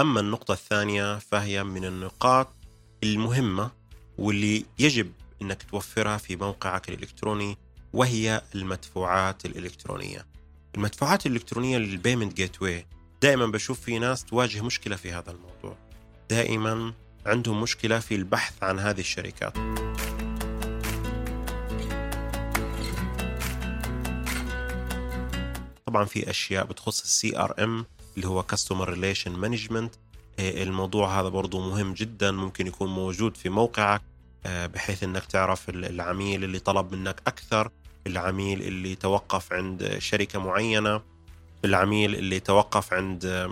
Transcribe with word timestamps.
أما 0.00 0.20
النقطة 0.20 0.52
الثانية 0.52 1.18
فهي 1.18 1.64
من 1.64 1.84
النقاط 1.84 2.48
المهمة 3.02 3.70
واللي 4.18 4.64
يجب 4.78 5.12
أنك 5.42 5.62
توفرها 5.62 6.16
في 6.16 6.36
موقعك 6.36 6.88
الإلكتروني 6.88 7.56
وهي 7.92 8.42
المدفوعات 8.54 9.44
الإلكترونية. 9.46 10.26
المدفوعات 10.74 11.26
الإلكترونية 11.26 11.78
لل 11.78 12.36
payment 12.36 12.62
gateway 12.62 12.86
دائما 13.22 13.46
بشوف 13.46 13.80
في 13.80 13.98
ناس 13.98 14.24
تواجه 14.24 14.62
مشكلة 14.62 14.96
في 14.96 15.12
هذا 15.12 15.30
الموضوع. 15.30 15.76
دائما 16.30 16.92
عندهم 17.26 17.62
مشكلة 17.62 17.98
في 17.98 18.14
البحث 18.14 18.62
عن 18.62 18.78
هذه 18.78 19.00
الشركات. 19.00 19.54
طبعا 25.86 26.04
في 26.04 26.30
أشياء 26.30 26.64
بتخص 26.64 27.02
ال 27.02 27.38
CRM 27.38 27.86
اللي 28.18 28.28
هو 28.28 28.42
customer 28.42 28.88
relation 28.88 29.32
management 29.32 29.94
الموضوع 30.38 31.20
هذا 31.20 31.28
برضو 31.28 31.60
مهم 31.70 31.92
جدا 31.94 32.30
ممكن 32.30 32.66
يكون 32.66 32.88
موجود 32.88 33.36
في 33.36 33.48
موقعك 33.48 34.02
آه، 34.46 34.66
بحيث 34.66 35.02
إنك 35.02 35.24
تعرف 35.24 35.68
العميل 35.68 36.44
اللي 36.44 36.58
طلب 36.58 36.94
منك 36.94 37.22
أكثر 37.26 37.70
العميل 38.06 38.62
اللي 38.62 38.94
توقف 38.94 39.52
عند 39.52 39.96
شركة 39.98 40.38
معينة 40.38 41.02
العميل 41.64 42.14
اللي 42.14 42.40
توقف 42.40 42.92
عند 42.92 43.50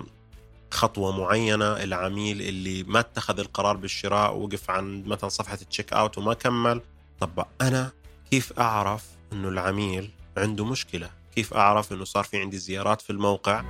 خطوة 0.70 1.18
معينة 1.18 1.82
العميل 1.82 2.42
اللي 2.42 2.82
ما 2.82 3.00
اتخذ 3.00 3.40
القرار 3.40 3.76
بالشراء 3.76 4.36
وقف 4.36 4.70
عند 4.70 5.06
مثلا 5.06 5.28
صفحة 5.28 5.58
ال 5.62 5.92
checkout 5.92 6.18
وما 6.18 6.34
كمل. 6.34 6.80
طب 7.20 7.46
أنا 7.60 7.92
كيف 8.30 8.52
أعرف 8.58 9.04
إنه 9.32 9.48
العميل 9.48 10.10
عنده 10.36 10.64
مشكلة؟ 10.64 11.10
كيف 11.34 11.54
أعرف 11.54 11.92
إنه 11.92 12.04
صار 12.04 12.24
في 12.24 12.40
عندي 12.40 12.58
زيارات 12.58 13.00
في 13.00 13.10
الموقع؟ 13.10 13.64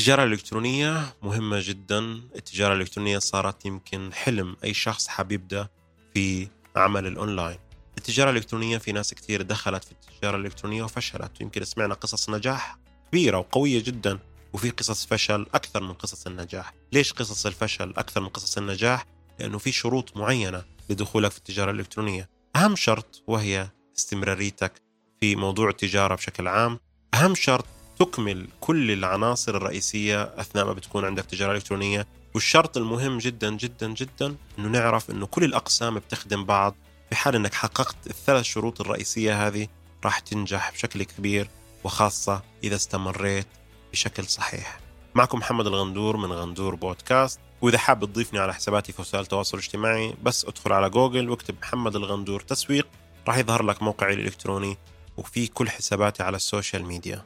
التجارة 0.00 0.24
الإلكترونية 0.24 1.16
مهمة 1.22 1.60
جدا. 1.62 1.98
التجارة 2.36 2.74
الإلكترونية 2.74 3.18
صارت 3.18 3.66
يمكن 3.66 4.12
حلم 4.12 4.56
أي 4.64 4.74
شخص 4.74 5.08
حاب 5.08 5.32
يبدأ 5.32 5.68
في 6.14 6.48
عمل 6.76 7.06
الأونلاين. 7.06 7.58
التجارة 7.98 8.30
الإلكترونية 8.30 8.78
في 8.78 8.92
ناس 8.92 9.14
كثير 9.14 9.42
دخلت 9.42 9.84
في 9.84 9.92
التجارة 9.92 10.36
الإلكترونية 10.36 10.82
وفشلت. 10.82 11.30
ويمكن 11.40 11.64
سمعنا 11.64 11.94
قصص 11.94 12.30
نجاح 12.30 12.78
كبيرة 13.08 13.38
وقوية 13.38 13.82
جدا. 13.82 14.18
وفي 14.52 14.70
قصص 14.70 15.06
فشل 15.06 15.46
أكثر 15.54 15.82
من 15.82 15.92
قصص 15.92 16.26
النجاح. 16.26 16.74
ليش 16.92 17.12
قصص 17.12 17.46
الفشل 17.46 17.94
أكثر 17.96 18.20
من 18.20 18.28
قصص 18.28 18.58
النجاح؟ 18.58 19.06
لأنه 19.38 19.58
في 19.58 19.72
شروط 19.72 20.16
معينة 20.16 20.64
لدخولك 20.90 21.30
في 21.30 21.38
التجارة 21.38 21.70
الإلكترونية. 21.70 22.28
أهم 22.56 22.76
شرط 22.76 23.22
وهي 23.26 23.68
استمراريتك 23.98 24.72
في 25.20 25.36
موضوع 25.36 25.68
التجارة 25.68 26.14
بشكل 26.14 26.48
عام. 26.48 26.80
أهم 27.14 27.34
شرط 27.34 27.66
تكمل 28.00 28.48
كل 28.60 28.90
العناصر 28.90 29.56
الرئيسية 29.56 30.22
أثناء 30.22 30.64
ما 30.64 30.72
بتكون 30.72 31.04
عندك 31.04 31.24
تجارة 31.24 31.52
إلكترونية. 31.52 32.06
والشرط 32.34 32.76
المهم 32.76 33.18
جدا 33.18 33.56
جدا 33.56 33.94
جدا 33.94 34.36
أنه 34.58 34.68
نعرف 34.68 35.10
أنه 35.10 35.26
كل 35.26 35.44
الأقسام 35.44 35.98
بتخدم 35.98 36.44
بعض. 36.44 36.74
في 37.10 37.16
حال 37.16 37.34
أنك 37.34 37.54
حققت 37.54 37.96
الثلاث 38.06 38.44
شروط 38.44 38.80
الرئيسية 38.80 39.46
هذه 39.46 39.68
راح 40.04 40.18
تنجح 40.18 40.72
بشكل 40.72 41.02
كبير 41.02 41.48
وخاصة 41.84 42.42
إذا 42.64 42.76
استمريت 42.76 43.46
بشكل 43.92 44.24
صحيح. 44.24 44.80
معكم 45.14 45.38
محمد 45.38 45.66
الغندور 45.66 46.16
من 46.16 46.32
غندور 46.32 46.74
بودكاست. 46.74 47.40
وإذا 47.62 47.78
حاب 47.78 48.04
تضيفني 48.04 48.38
على 48.38 48.54
حساباتي 48.54 48.92
في 48.92 49.00
وسائل 49.00 49.22
التواصل 49.22 49.58
الاجتماعي 49.58 50.14
بس 50.22 50.44
ادخل 50.44 50.72
على 50.72 50.90
جوجل 50.90 51.30
واكتب 51.30 51.54
محمد 51.62 51.96
الغندور 51.96 52.40
تسويق 52.40 52.86
راح 53.28 53.38
يظهر 53.38 53.62
لك 53.62 53.82
موقعي 53.82 54.14
الإلكتروني 54.14 54.76
وفي 55.16 55.46
كل 55.46 55.70
حساباتي 55.70 56.22
على 56.22 56.36
ال 56.36 56.43
social 56.43 56.84
media. 56.84 57.24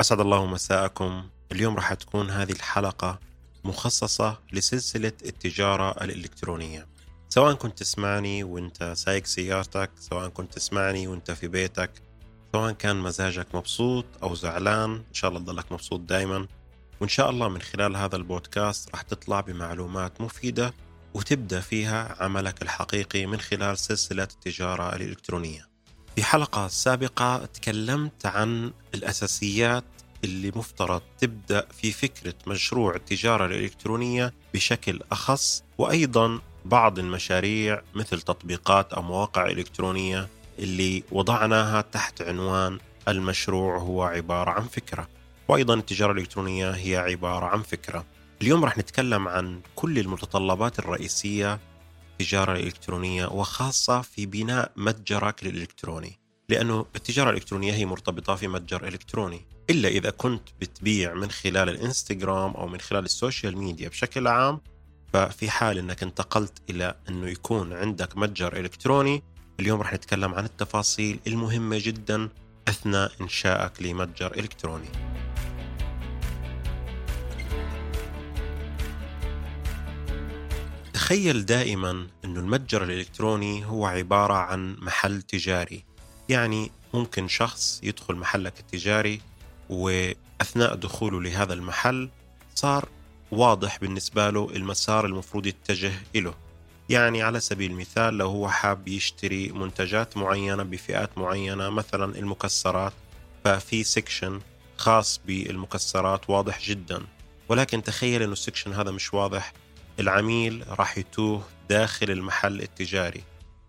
أسعد 0.00 0.20
الله 0.20 0.46
مساءكم. 0.46 1.28
اليوم 1.52 1.76
راح 1.76 1.94
تكون 1.94 2.30
هذه 2.30 2.52
الحلقة 2.52 3.18
مخصصة 3.64 4.38
لسلسلة 4.52 5.12
التجارة 5.24 6.04
الإلكترونية. 6.04 6.86
سواء 7.28 7.54
كنت 7.54 7.78
تسمعني 7.78 8.44
وانت 8.44 8.92
سايق 8.96 9.26
سيارتك 9.26 9.90
سواء 10.00 10.28
كنت 10.28 10.54
تسمعني 10.54 11.06
وانت 11.06 11.30
في 11.30 11.48
بيتك 11.48 11.90
سواء 12.52 12.72
كان 12.72 12.96
مزاجك 12.96 13.54
مبسوط 13.54 14.04
أو 14.22 14.34
زعلان 14.34 14.90
إن 14.90 15.14
شاء 15.14 15.30
الله 15.30 15.40
تضلك 15.40 15.72
مبسوط 15.72 16.00
دايما. 16.00 16.46
وإن 17.00 17.08
شاء 17.08 17.30
الله 17.30 17.48
من 17.48 17.62
خلال 17.62 17.96
هذا 17.96 18.16
البودكاست 18.16 18.90
راح 18.90 19.02
تطلع 19.02 19.40
بمعلومات 19.40 20.20
مفيدة 20.20 20.74
وتبدأ 21.14 21.60
فيها 21.60 22.22
عملك 22.22 22.62
الحقيقي 22.62 23.26
من 23.26 23.40
خلال 23.40 23.78
سلسلة 23.78 24.22
التجارة 24.22 24.96
الإلكترونية. 24.96 25.68
في 26.18 26.24
حلقة 26.24 26.68
سابقة 26.68 27.46
تكلمت 27.46 28.26
عن 28.26 28.72
الأساسيات 28.94 29.84
اللي 30.24 30.52
مفترض 30.56 31.02
تبدأ 31.18 31.66
في 31.72 31.92
فكرة 31.92 32.34
مشروع 32.46 32.94
التجارة 32.94 33.46
الإلكترونية 33.46 34.34
بشكل 34.54 35.00
أخص 35.12 35.64
وأيضا 35.78 36.40
بعض 36.64 36.98
المشاريع 36.98 37.82
مثل 37.94 38.20
تطبيقات 38.20 38.92
أو 38.92 39.02
مواقع 39.02 39.46
إلكترونية 39.46 40.28
اللي 40.58 41.02
وضعناها 41.12 41.80
تحت 41.80 42.22
عنوان 42.22 42.78
المشروع 43.08 43.78
هو 43.78 44.02
عبارة 44.02 44.50
عن 44.50 44.62
فكرة. 44.62 45.08
وأيضا 45.48 45.74
التجارة 45.74 46.12
الإلكترونية 46.12 46.70
هي 46.70 46.96
عبارة 46.96 47.46
عن 47.46 47.62
فكرة. 47.62 48.04
اليوم 48.42 48.64
راح 48.64 48.78
نتكلم 48.78 49.28
عن 49.28 49.60
كل 49.74 49.98
المتطلبات 49.98 50.78
الرئيسية 50.78 51.58
التجارة 52.20 52.52
الإلكترونية 52.52 53.26
وخاصة 53.26 54.00
في 54.00 54.26
بناء 54.26 54.72
متجرك 54.76 55.42
الإلكتروني 55.42 56.18
لأنه 56.48 56.86
التجارة 56.96 57.30
الإلكترونية 57.30 57.72
هي 57.72 57.86
مرتبطة 57.86 58.34
في 58.34 58.48
متجر 58.48 58.88
إلكتروني 58.88 59.44
إلا 59.70 59.88
إذا 59.88 60.10
كنت 60.10 60.42
بتبيع 60.60 61.14
من 61.14 61.30
خلال 61.30 61.68
الإنستغرام 61.68 62.50
أو 62.50 62.66
من 62.68 62.80
خلال 62.80 63.04
ال 63.04 63.12
social 63.12 63.58
media 63.58 63.88
بشكل 63.88 64.26
عام 64.26 64.60
ففي 65.12 65.50
حال 65.50 65.78
أنك 65.78 66.02
انتقلت 66.02 66.62
إلى 66.70 66.94
أنه 67.08 67.28
يكون 67.28 67.72
عندك 67.72 68.16
متجر 68.16 68.56
إلكتروني 68.56 69.22
اليوم 69.60 69.80
رح 69.80 69.94
نتكلم 69.94 70.34
عن 70.34 70.44
التفاصيل 70.44 71.20
المهمة 71.26 71.78
جدا 71.78 72.28
أثناء 72.68 73.12
إنشائك 73.20 73.82
لمتجر 73.82 74.34
إلكتروني. 74.38 75.07
تخيل 81.08 81.46
دائما 81.46 81.90
أن 82.24 82.36
المتجر 82.36 82.82
الإلكتروني 82.84 83.66
هو 83.66 83.86
عبارة 83.86 84.34
عن 84.34 84.76
محل 84.78 85.22
تجاري. 85.22 85.84
يعني 86.28 86.70
ممكن 86.94 87.28
شخص 87.28 87.80
يدخل 87.82 88.14
محلك 88.14 88.60
التجاري 88.60 89.20
وأثناء 89.70 90.74
دخوله 90.74 91.22
لهذا 91.22 91.54
المحل 91.54 92.08
صار 92.54 92.88
واضح 93.30 93.78
بالنسبة 93.78 94.30
له 94.30 94.50
المسار 94.50 95.06
المفروض 95.06 95.46
يتجه 95.46 95.92
إله. 96.16 96.34
يعني 96.88 97.22
على 97.22 97.40
سبيل 97.40 97.70
المثال 97.70 98.18
لو 98.18 98.28
هو 98.28 98.48
حاب 98.48 98.88
يشتري 98.88 99.48
منتجات 99.48 100.16
معينة 100.16 100.62
بفئات 100.62 101.18
معينة 101.18 101.70
مثلا 101.70 102.18
المكسرات 102.18 102.92
ففي 103.44 103.84
section 103.84 104.40
خاص 104.76 105.20
بالمكسرات 105.26 106.30
واضح 106.30 106.62
جدا. 106.62 107.02
ولكن 107.48 107.82
تخيل 107.82 108.22
إنه 108.22 108.32
ال 108.32 108.37
section 108.37 108.72
هذا 108.72 108.90
مش 108.90 109.14
واضح. 109.14 109.52
العميل 109.98 110.64
راح 110.68 110.98
يتوه 110.98 111.42
داخل 111.68 112.10
المحل 112.10 112.60
التجاري. 112.60 113.22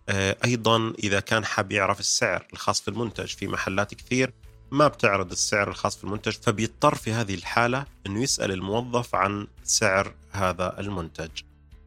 آه، 0.09 0.37
أيضا 0.45 0.93
إذا 1.03 1.19
كان 1.19 1.45
حاب 1.45 1.71
يعرف 1.71 1.99
السعر 1.99 2.45
الخاص 2.53 2.81
في 2.81 2.87
المنتج 2.87 3.27
في 3.27 3.47
محلات 3.47 3.93
كثير 3.93 4.33
ما 4.71 4.87
بتعرض 4.87 5.31
السعر 5.31 5.67
الخاص 5.69 5.97
في 5.97 6.03
المنتج 6.03 6.31
فبيضطر 6.31 6.95
في 6.95 7.13
هذه 7.13 7.33
الحالة 7.33 7.85
إنه 8.05 8.23
يسأل 8.23 8.51
الموظف 8.51 9.15
عن 9.15 9.47
سعر 9.63 10.13
هذا 10.31 10.79
المنتج. 10.79 11.29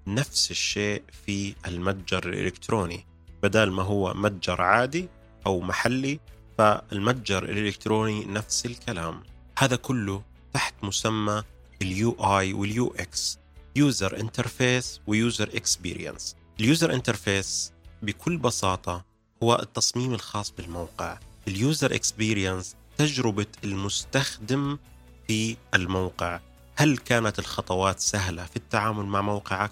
نفس 0.06 0.50
الشيء 0.50 1.02
في 1.26 1.54
المتجر 1.66 2.28
الإلكتروني. 2.28 3.06
بدل 3.42 3.70
ما 3.70 3.82
هو 3.82 4.14
متجر 4.14 4.62
عادي 4.62 5.08
أو 5.46 5.60
محلي 5.60 6.20
فالمتجر 6.58 7.44
الإلكتروني 7.44 8.24
نفس 8.24 8.66
الكلام. 8.66 9.22
هذا 9.58 9.76
كله 9.76 10.22
تحت 10.52 10.74
مسمى 10.82 11.42
ال 11.82 12.16
UI 12.20 12.52
وال 12.52 12.94
UX 12.98 13.41
user 13.76 14.20
interface 14.20 15.00
و 15.06 15.15
user 15.15 15.48
experience 15.54 16.36
ال 16.60 16.67
user 16.67 16.94
interface 16.94 17.72
بكل 18.02 18.36
بساطة 18.36 19.04
هو 19.42 19.58
التصميم 19.62 20.14
الخاص 20.14 20.50
بالموقع. 20.50 21.18
ال 21.48 21.57
user 21.57 21.94
experience 21.94 22.76
تجربة 22.98 23.46
المستخدم 23.64 24.78
في 25.28 25.56
الموقع. 25.74 26.40
هل 26.76 26.98
كانت 26.98 27.38
الخطوات 27.38 28.00
سهلة 28.00 28.44
في 28.44 28.56
التعامل 28.56 29.04
مع 29.04 29.20
موقعك؟ 29.20 29.70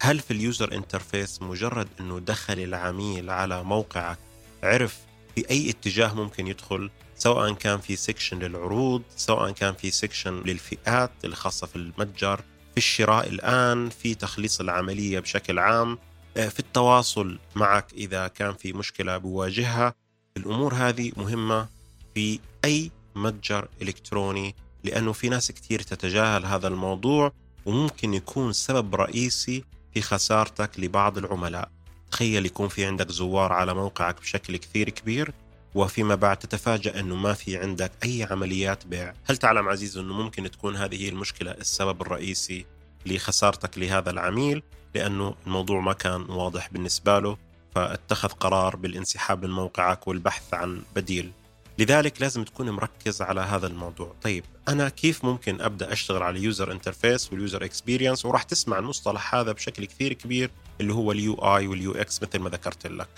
هل 0.00 0.20
في 0.20 0.30
ال 0.30 0.39
user 0.39 0.74
interface 0.74 1.42
مجرد 1.42 1.88
أنه 2.00 2.20
دخل 2.20 2.58
العميل 2.58 3.30
على 3.30 3.64
موقعك؟ 3.64 4.18
عرف 4.62 4.98
في 5.34 5.50
أي 5.50 5.70
اتجاه 5.70 6.14
ممكن 6.14 6.46
يدخل 6.46 6.90
سواء 7.16 7.52
كان 7.52 7.80
في 7.80 7.96
section 7.96 8.38
للعروض 8.38 9.02
سواء 9.16 9.50
كان 9.50 9.74
في 9.74 9.90
section 9.90 10.42
للفئات 10.42 11.10
الخاصة 11.24 11.66
في 11.66 11.76
المتجر. 11.76 12.40
في 12.74 12.78
الشراء 12.78 13.28
الآن 13.28 13.90
في 13.90 14.14
تخليص 14.14 14.60
العملية 14.60 15.20
بشكل 15.20 15.58
عام 15.58 15.98
آه، 16.36 16.48
في 16.48 16.60
التواصل 16.60 17.38
معك 17.54 17.92
إذا 17.92 18.28
كان 18.28 18.54
في 18.54 18.72
مشكلة 18.72 19.18
بواجهها. 19.18 19.94
الأمور 20.36 20.74
هذه 20.74 21.12
مهمة 21.16 21.68
في 22.14 22.40
أي 22.64 22.90
متجر 23.14 23.68
إلكتروني 23.82 24.54
لأنه 24.84 25.12
في 25.12 25.28
ناس 25.28 25.52
كثير 25.52 25.82
تتجاهل 25.82 26.46
هذا 26.46 26.68
الموضوع 26.68 27.32
وممكن 27.66 28.14
يكون 28.14 28.52
سبب 28.52 28.94
رئيسي 28.94 29.64
في 29.94 30.02
خسارتك 30.02 30.80
لبعض 30.80 31.18
العملاء. 31.18 31.70
تخيل 32.10 32.46
يكون 32.46 32.68
في 32.68 32.84
عندك 32.84 33.10
زوار 33.10 33.52
على 33.52 33.74
موقعك 33.74 34.20
بشكل 34.20 34.56
كثير 34.56 34.90
كبير 34.90 35.32
وفيما 35.74 36.14
بعد 36.14 36.36
تتفاجأ 36.36 37.00
أنه 37.00 37.16
ما 37.16 37.32
في 37.32 37.56
عندك 37.56 37.92
أي 38.04 38.26
عمليات 38.30 38.86
بيع. 38.86 39.12
هل 39.24 39.36
تعلم 39.36 39.68
عزيز 39.68 39.98
أنه 39.98 40.14
ممكن 40.14 40.50
تكون 40.50 40.76
هذه 40.76 41.02
هي 41.04 41.08
المشكلة 41.08 41.50
السبب 41.50 42.02
الرئيسي 42.02 42.66
لخسارتك 43.06 43.78
لهذا 43.78 44.10
العميل؟ 44.10 44.62
لأنه 44.94 45.34
الموضوع 45.46 45.80
ما 45.80 45.92
كان 45.92 46.22
واضح 46.22 46.68
بالنسبة 46.72 47.18
له 47.18 47.36
فاتخذ 47.74 48.28
قرار 48.28 48.76
بالانسحاب 48.76 49.44
من 49.44 49.50
موقعك 49.50 50.08
والبحث 50.08 50.54
عن 50.54 50.82
بديل. 50.96 51.30
لذلك 51.78 52.22
لازم 52.22 52.44
تكون 52.44 52.70
مركز 52.70 53.22
على 53.22 53.40
هذا 53.40 53.66
الموضوع. 53.66 54.14
طيب 54.22 54.44
أنا 54.68 54.88
كيف 54.88 55.24
ممكن 55.24 55.60
أبدأ 55.60 55.92
أشتغل 55.92 56.22
على 56.22 56.38
ال 56.38 56.45
user 56.45 56.72
interface 56.72 57.32
وال 57.32 57.43
user 57.43 57.64
experience 57.64 58.24
وراح 58.24 58.42
تسمع 58.42 58.78
المصطلح 58.78 59.34
هذا 59.34 59.52
بشكل 59.52 59.84
كثير 59.84 60.12
كبير 60.12 60.50
اللي 60.80 60.92
هو 60.94 61.12
ال 61.12 61.34
UI 61.34 61.66
وال 61.66 61.92
UX 61.92 62.22
مثل 62.22 62.38
ما 62.38 62.50
ذكرت 62.50 62.86
لك. 62.86 63.08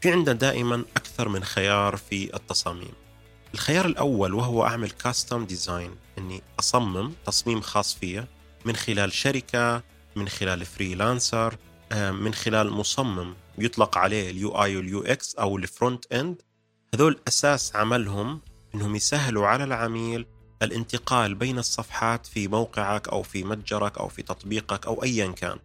في 0.00 0.12
عندنا 0.12 0.34
دائما 0.34 0.84
أكثر 1.12 1.28
من 1.28 1.44
خيار 1.44 1.96
في 1.96 2.36
التصاميم. 2.36 2.92
الخيار 3.54 3.86
الأول 3.86 4.34
وهو 4.34 4.66
أعمل 4.66 4.90
custom 4.90 5.44
design 5.44 5.96
أني 6.18 6.42
أصمم 6.58 7.12
تصميم 7.26 7.60
خاص 7.60 7.94
فيا 7.94 8.28
من 8.64 8.76
خلال 8.76 9.12
شركة 9.12 9.82
من 10.16 10.28
خلال 10.28 10.64
freelancer 10.64 11.56
آه، 11.92 12.10
من 12.10 12.34
خلال 12.34 12.70
مصمم 12.70 13.34
يطلق 13.58 13.98
عليه 13.98 14.30
ال 14.30 14.62
UI 14.62 14.76
وال 14.76 15.02
UX 15.02 15.34
أو 15.34 15.56
ال 15.56 15.65
front 15.65 16.12
end 16.12 16.42
هذول 16.94 17.20
أساس 17.28 17.76
عملهم 17.76 18.40
إنهم 18.74 18.96
يسهلوا 18.96 19.46
على 19.46 19.64
العميل 19.64 20.26
الانتقال 20.62 21.34
بين 21.34 21.58
الصفحات 21.58 22.26
في 22.26 22.48
موقعك 22.48 23.08
أو 23.08 23.22
في 23.22 23.44
متجرك 23.44 23.98
أو 23.98 24.08
في 24.08 24.22
تطبيقك 24.22 24.86
أو 24.86 25.02
ايا 25.02 25.32
كان. 25.32 25.58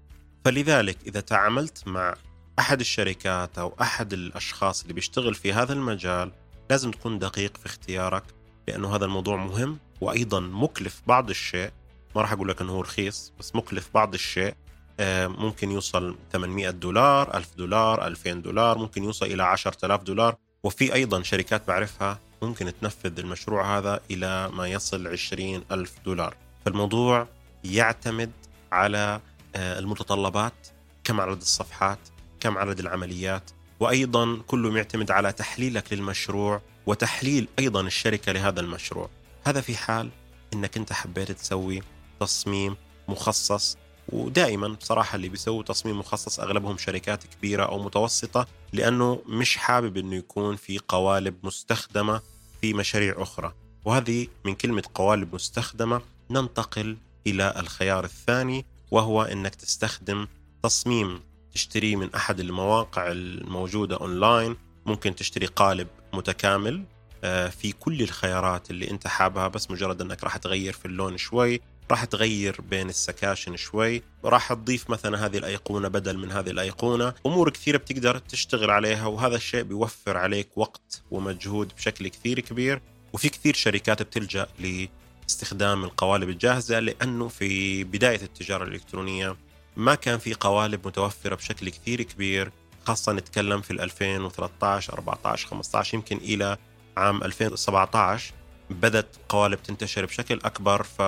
فلذلك 0.46 0.98
إذا 1.08 1.20
تعاملت 1.20 1.88
مع 1.88 2.16
أحد 2.60 2.80
الشركات 2.80 3.58
أو 3.58 3.74
أحد 3.82 4.14
الأشخاص 4.14 4.82
اللي 4.82 4.94
بيشتغل 4.94 5.36
في 5.36 5.54
هذا 5.54 5.74
المجال 5.74 6.32
لازم 6.70 6.92
تكون 6.92 7.20
دقيق 7.20 7.58
في 7.58 7.66
اختيارك 7.66 8.24
لأنه 8.68 8.96
هذا 8.96 9.06
الموضوع 9.06 9.36
مهم 9.36 9.78
وأيضا 10.02 10.40
مكلف 10.40 11.02
بعض 11.08 11.30
الشيء. 11.30 11.72
ما 12.16 12.22
راح 12.22 12.32
أقول 12.32 12.50
لك 12.50 12.62
إنه 12.62 12.72
هو 12.72 12.82
رخيص 12.82 13.34
بس 13.40 13.56
مكلف 13.56 13.90
بعض 13.94 14.14
الشيء. 14.14 14.54
آه، 15.00 15.28
ممكن 15.28 15.72
يوصل 15.72 16.16
800 16.32 16.70
دولار 16.70 17.38
1000 17.38 17.56
دولار 17.58 18.08
2000 18.08 18.42
دولار 18.42 18.78
ممكن 18.78 19.04
يوصل 19.04 19.26
إلى 19.26 19.44
10000 19.44 20.04
دولار. 20.04 20.36
وفي 20.64 20.94
أيضا 20.94 21.24
شركات 21.24 21.68
بعرفها 21.68 22.20
ممكن 22.42 22.72
تنفذ 22.82 23.20
المشروع 23.20 23.78
هذا 23.78 24.00
إلى 24.12 24.50
ما 24.50 24.68
يصل 24.68 25.08
20 25.08 25.64
ألف 25.72 25.94
دولار. 26.06 26.36
فالموضوع 26.66 27.28
يعتمد 27.64 28.32
على 28.72 29.22
آه، 29.56 29.80
المتطلبات 29.80 30.68
كم 31.04 31.22
عدد 31.22 31.42
الصفحات 31.42 32.00
كم 32.40 32.58
عدد 32.58 32.80
العمليات 32.80 33.52
وأيضا 33.80 34.38
كله 34.48 34.78
يعتمد 34.78 35.12
على 35.12 35.32
تحليلك 35.32 35.94
للمشروع 35.94 36.62
وتحليل 36.86 37.48
أيضا 37.60 37.82
الشركة 37.82 38.32
لهذا 38.32 38.60
المشروع. 38.60 39.10
هذا 39.44 39.62
في 39.62 39.78
حال 39.78 40.10
أنك 40.54 40.78
أنت 40.78 40.94
حبيت 40.94 41.32
تسوي 41.32 41.82
تصميم 42.20 42.76
مخصص 43.08 43.78
ودائما 44.10 44.68
بصراحة 44.68 45.16
اللي 45.16 45.30
بيسووا 45.30 45.64
تصميم 45.64 46.00
مخصص 46.00 46.40
أغلبهم 46.40 46.78
شركات 46.78 47.24
كبيرة 47.24 47.64
أو 47.64 47.84
متوسطة 47.84 48.48
لأنه 48.74 49.22
مش 49.26 49.58
حابب 49.58 49.98
أنه 49.98 50.16
يكون 50.16 50.56
في 50.56 50.80
قوالب 50.88 51.36
مستخدمة 51.44 52.22
في 52.62 52.74
مشاريع 52.74 53.16
أخرى. 53.18 53.54
وهذه 53.86 54.28
من 54.46 54.56
كلمة 54.56 54.84
قوالب 54.94 55.36
مستخدمة 55.36 56.02
ننتقل 56.32 56.98
إلى 57.28 57.54
الخيار 57.60 58.04
الثاني 58.04 58.66
وهو 58.92 59.22
أنك 59.22 59.56
تستخدم 59.56 60.28
تصميم 60.64 61.22
تشتريه 61.58 61.96
من 61.96 62.14
أحد 62.16 62.40
المواقع 62.40 63.12
الموجودة 63.12 63.98
أونلاين. 63.98 64.56
ممكن 64.86 65.16
تشتري 65.16 65.46
قالب 65.46 65.88
متكامل 66.14 66.84
آه، 67.24 67.50
في 67.50 67.72
كل 67.72 68.02
الخيارات 68.02 68.72
اللي 68.72 68.92
أنت 68.92 69.08
حابها 69.08 69.48
بس 69.48 69.72
مجرد 69.72 70.02
أنك 70.02 70.24
راح 70.24 70.38
تغير 70.38 70.74
في 70.74 70.86
اللون 70.86 71.18
شوي 71.18 71.62
راح 71.92 72.06
تغير 72.06 72.62
بين 72.62 72.90
السكاشن 72.90 73.56
شوي 73.56 74.04
راح 74.26 74.54
تضيف 74.54 74.90
مثلا 74.90 75.26
هذه 75.26 75.38
الأيقونة 75.38 75.88
بدل 75.88 76.18
من 76.18 76.32
هذه 76.32 76.50
الأيقونة. 76.50 77.14
أمور 77.26 77.50
كثيرة 77.50 77.78
بتقدر 77.78 78.18
تشتغل 78.18 78.72
عليها 78.72 79.06
وهذا 79.06 79.36
الشيء 79.36 79.64
بيوفر 79.64 80.18
عليك 80.18 80.58
وقت 80.58 81.04
ومجهود 81.12 81.72
بشكل 81.78 82.08
كثير 82.08 82.40
كبير. 82.40 82.82
وفي 83.14 83.30
كثير 83.30 83.54
شركات 83.54 84.02
بتلجأ 84.02 84.48
لاستخدام 84.60 85.84
القوالب 85.84 86.30
الجاهزة 86.30 86.80
لأنه 86.80 87.28
في 87.28 87.84
بداية 87.84 88.22
التجارة 88.22 88.64
الإلكترونية 88.64 89.47
ما 89.78 89.96
كان 89.96 90.20
في 90.20 90.34
قوالب 90.34 90.88
متوفرة 90.88 91.36
بشكل 91.36 91.70
كثير 91.70 92.02
كبير 92.02 92.52
خاصة 92.86 93.14
نتكلم 93.14 93.62
في 93.62 93.72
2013 93.72 94.94
14 94.94 95.48
15 95.48 95.96
يمكن 95.96 96.18
إلى 96.18 96.58
عام 96.98 97.24
2017 97.24 98.34
بدأت 98.70 99.16
قوالب 99.30 99.64
تنتشر 99.64 100.06
بشكل 100.06 100.40
أكبر 100.44 100.84
ف 100.84 101.02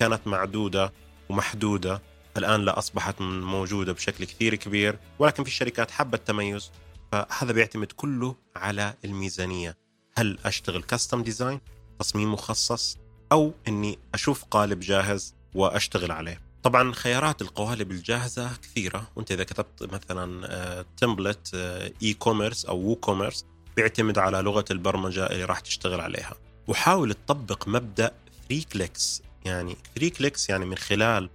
كانت 0.00 0.26
معدودة 0.26 0.92
ومحدودة 1.28 2.02
الآن 2.36 2.64
لا 2.64 2.78
أصبحت 2.78 3.20
موجودة 3.20 3.92
بشكل 3.92 4.24
كثير 4.24 4.54
كبير 4.54 4.98
ولكن 5.18 5.42
في 5.42 5.48
الشركات 5.48 5.90
حابة 5.90 6.18
التميز 6.18 6.70
فهذا 7.12 7.52
بيعتمد 7.52 7.92
كله 7.92 8.36
على 8.56 8.94
الميزانية. 9.04 9.76
هل 10.16 10.38
أشتغل 10.44 10.82
كاستم 10.82 11.22
ديزاين 11.22 11.60
تصميم 11.98 12.32
مخصص 12.32 12.98
أو 13.32 13.54
أني 13.68 13.98
أشوف 14.14 14.44
قالب 14.44 14.80
جاهز 14.80 15.34
وأشتغل 15.54 16.12
عليه؟ 16.12 16.43
طبعا 16.64 16.92
خيارات 16.92 17.42
القوالب 17.42 17.90
الجاهزة 17.90 18.50
كثيرة. 18.62 19.10
وأنت 19.16 19.32
إذا 19.32 19.44
كتبت 19.44 19.82
مثلا 19.82 20.84
تمبلت 20.96 21.54
e-commerce 22.02 22.64
أو 22.64 22.78
WooCommerce 22.78 23.46
بيعتمد 23.76 24.18
على 24.18 24.38
لغة 24.38 24.64
البرمجة 24.70 25.26
اللي 25.26 25.44
راح 25.44 25.60
تشتغل 25.60 26.00
عليها. 26.00 26.34
وحاول 26.68 27.14
تطبق 27.14 27.68
مبدأ 27.68 28.12
3 28.48 28.66
clicks 28.72 29.22
يعني 29.44 29.76
3 29.94 30.16
clicks 30.16 30.50
يعني 30.50 30.64
من 30.64 30.76
خلال 30.76 31.30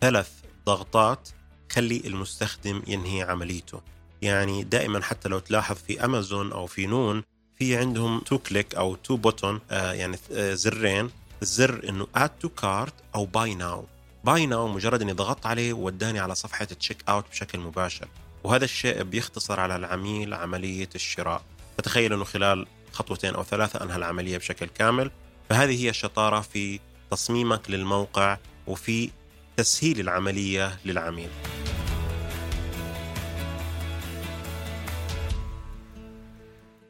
ثلاث 0.00 0.30
ضغطات 0.66 1.28
خلي 1.72 2.02
المستخدم 2.06 2.82
ينهي 2.86 3.22
عمليته. 3.22 3.80
يعني 4.22 4.64
دائما 4.64 5.02
حتى 5.02 5.28
لو 5.28 5.38
تلاحظ 5.38 5.76
في 5.76 6.04
امازون 6.04 6.52
أو 6.52 6.66
في 6.66 6.86
نون 6.86 7.22
في 7.58 7.76
عندهم 7.76 8.20
two 8.20 8.38
click 8.38 8.74
أو 8.74 8.94
two 8.94 9.16
button 9.16 9.60
آه 9.70 9.92
يعني 9.92 10.18
آه 10.32 10.54
زرين. 10.54 11.10
الزر 11.42 11.88
إنه 11.88 12.06
add 12.14 12.28
to 12.28 12.48
cart 12.48 12.94
أو 13.14 13.26
buy 13.26 13.54
now 13.54 13.84
buy 14.24 14.46
now 14.46 14.68
مجرد 14.68 15.02
إني 15.02 15.12
ضغطت 15.12 15.46
عليه 15.46 15.72
وداني 15.72 16.18
على 16.18 16.34
صفحة 16.34 16.64
checkout 16.64 17.24
بشكل 17.30 17.58
مباشر. 17.58 18.08
وهذا 18.44 18.64
الشيء 18.64 19.02
بيختصر 19.02 19.60
على 19.60 19.76
العميل 19.76 20.34
عملية 20.34 20.88
الشراء. 20.94 21.42
فتخيل 21.78 22.12
إنه 22.12 22.24
خلال 22.24 22.66
خطوتين 22.92 23.34
أو 23.34 23.42
ثلاثة 23.42 23.84
أنهى 23.84 23.96
العملية 23.96 24.38
بشكل 24.38 24.66
كامل. 24.66 25.10
فهذه 25.48 25.84
هي 25.84 25.90
الشطارة 25.90 26.40
في 26.40 26.80
تصميمك 27.10 27.70
للموقع 27.70 28.38
وفي 28.66 29.10
تسهيل 29.56 30.00
العملية 30.00 30.78
للعميل. 30.84 31.30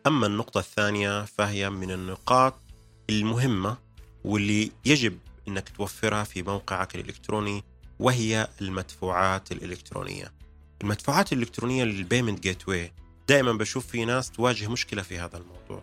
أما 0.06 0.26
النقطة 0.26 0.58
الثانية 0.58 1.24
فهي 1.24 1.70
من 1.70 1.90
النقاط 1.90 2.54
المهمة 3.10 3.76
واللي 4.24 4.70
يجب 4.84 5.18
أنك 5.48 5.68
توفرها 5.68 6.24
في 6.24 6.42
موقعك 6.42 6.94
الإلكتروني 6.94 7.64
وهي 7.98 8.48
المدفوعات 8.60 9.52
الإلكترونية. 9.52 10.32
المدفوعات 10.82 11.32
الإلكترونية 11.32 11.84
لل 11.84 12.42
payment 12.42 12.68
gateway 12.68 12.92
دائما 13.28 13.52
بشوف 13.52 13.86
في 13.86 14.04
ناس 14.04 14.30
تواجه 14.30 14.68
مشكلة 14.68 15.02
في 15.02 15.18
هذا 15.18 15.36
الموضوع. 15.38 15.82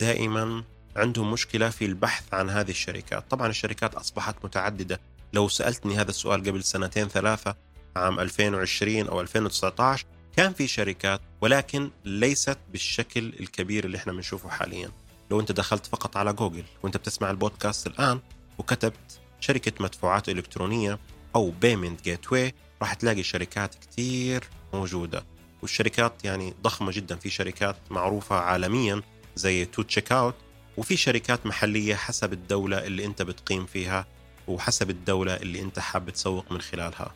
دائما 0.00 0.64
عندهم 0.96 1.32
مشكلة 1.32 1.70
في 1.70 1.84
البحث 1.84 2.34
عن 2.34 2.50
هذه 2.50 2.70
الشركات. 2.70 3.30
طبعا 3.30 3.46
الشركات 3.48 3.94
أصبحت 3.94 4.44
متعددة. 4.44 5.00
لو 5.32 5.48
سألتني 5.48 5.96
هذا 5.96 6.10
السؤال 6.10 6.40
قبل 6.40 6.64
سنتين 6.64 7.08
ثلاثة 7.08 7.56
عام 7.96 8.20
2020 8.20 9.08
أو 9.08 9.20
2019 9.20 10.06
كان 10.36 10.52
في 10.52 10.66
شركات 10.66 11.20
ولكن 11.40 11.90
ليست 12.04 12.58
بالشكل 12.72 13.32
الكبير 13.40 13.84
اللي 13.84 13.96
إحنا 13.96 14.12
بنشوفه 14.12 14.48
حاليا. 14.48 14.90
لو 15.30 15.40
أنت 15.40 15.52
دخلت 15.52 15.86
فقط 15.86 16.16
على 16.16 16.32
جوجل 16.32 16.64
وأنت 16.82 16.96
بتسمع 16.96 17.30
البودكاست 17.30 17.86
الآن 17.86 18.20
وكتبت 18.58 19.20
شركة 19.40 19.72
مدفوعات 19.80 20.28
إلكترونية 20.28 20.98
أو 21.36 21.50
payment 21.50 22.02
gateway 22.02 22.54
راح 22.82 22.94
تلاقي 22.94 23.22
شركات 23.22 23.74
كتير 23.74 24.44
موجودة. 24.74 25.24
والشركات 25.62 26.24
يعني 26.24 26.54
ضخمة 26.62 26.92
جدا. 26.92 27.16
في 27.16 27.30
شركات 27.30 27.76
معروفة 27.90 28.36
عالميا 28.36 29.02
زي 29.36 29.64
2Checkout 29.64 30.34
وفي 30.76 30.96
شركات 30.96 31.46
محلية 31.46 31.94
حسب 31.94 32.32
الدولة 32.32 32.86
اللي 32.86 33.04
أنت 33.04 33.22
بتقيم 33.22 33.66
فيها 33.66 34.06
وحسب 34.48 34.90
الدولة 34.90 35.36
اللي 35.36 35.60
أنت 35.60 35.78
حاب 35.78 36.10
تسوق 36.10 36.52
من 36.52 36.60
خلالها. 36.60 37.14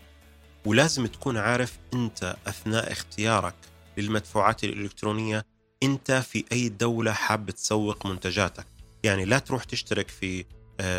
ولازم 0.65 1.07
تكون 1.07 1.37
عارف 1.37 1.79
أنت 1.95 2.37
أثناء 2.47 2.93
اختيارك 2.93 3.55
للمدفوعات 3.97 4.65
الإلكترونية 4.65 5.47
أنت 5.83 6.13
في 6.13 6.45
أي 6.53 6.69
دولة 6.69 7.13
حاب 7.13 7.51
تسوق 7.51 8.07
منتجاتك. 8.07 8.67
يعني 9.05 9.25
لا 9.25 9.39
تروح 9.39 9.65
تشترك 9.65 10.09
في 10.09 10.45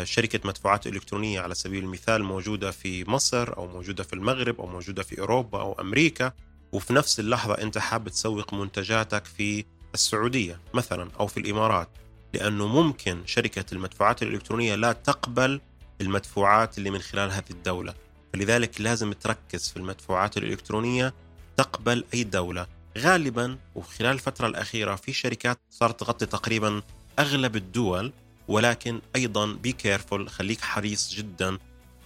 شركة 0.04 0.40
مدفوعات 0.44 0.86
إلكترونية 0.86 1.40
على 1.40 1.54
سبيل 1.54 1.84
المثال 1.84 2.24
موجودة 2.24 2.70
في 2.70 3.10
مصر 3.10 3.56
أو 3.56 3.66
موجودة 3.66 4.04
في 4.04 4.12
المغرب 4.12 4.60
أو 4.60 4.66
موجودة 4.66 5.02
في 5.02 5.20
أوروبا 5.20 5.60
أو 5.60 5.72
أمريكا 5.72 6.32
وفي 6.72 6.92
نفس 6.92 7.20
اللحظة 7.20 7.54
أنت 7.54 7.78
حاب 7.78 8.08
تسوق 8.08 8.54
منتجاتك 8.54 9.24
في 9.24 9.64
السعودية 9.94 10.60
مثلا 10.74 11.10
أو 11.20 11.26
في 11.26 11.40
الإمارات 11.40 11.88
لأنه 12.34 12.66
ممكن 12.66 13.22
شركة 13.26 13.64
المدفوعات 13.72 14.22
الإلكترونية 14.22 14.74
لا 14.74 14.92
تقبل 14.92 15.60
المدفوعات 16.00 16.78
اللي 16.78 16.90
من 16.90 16.98
خلال 16.98 17.30
هذه 17.30 17.50
الدولة. 17.50 17.94
فلذلك 18.32 18.80
لازم 18.80 19.12
تركز 19.12 19.70
في 19.70 19.76
المدفوعات 19.76 20.36
الإلكترونية 20.36 21.14
تقبل 21.56 22.04
أي 22.14 22.24
دولة. 22.24 22.66
غالبا 22.98 23.58
وخلال 23.74 24.10
الفترة 24.10 24.46
الأخيرة 24.46 24.94
في 24.94 25.12
شركات 25.12 25.58
صارت 25.70 26.00
تغطي 26.00 26.26
تقريبا 26.26 26.82
أغلب 27.18 27.56
الدول 27.56 28.12
ولكن 28.48 29.00
أيضا 29.16 29.46
be 29.46 29.72
careful 29.72 30.28
خليك 30.28 30.60
حريص 30.60 31.14
جدا 31.14 31.58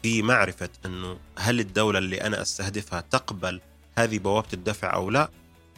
في 0.03 0.23
معرفة 0.23 0.69
أنه 0.87 1.19
هل 1.39 1.61
الدولة 1.61 1.99
اللي 1.99 2.21
أنا 2.21 2.43
أستهدفها 2.43 3.01
تقبل 3.01 3.61
هذه 3.99 4.19
بوابة 4.19 4.49
الدفع 4.53 4.95
أو 4.95 5.11
لا 5.11 5.31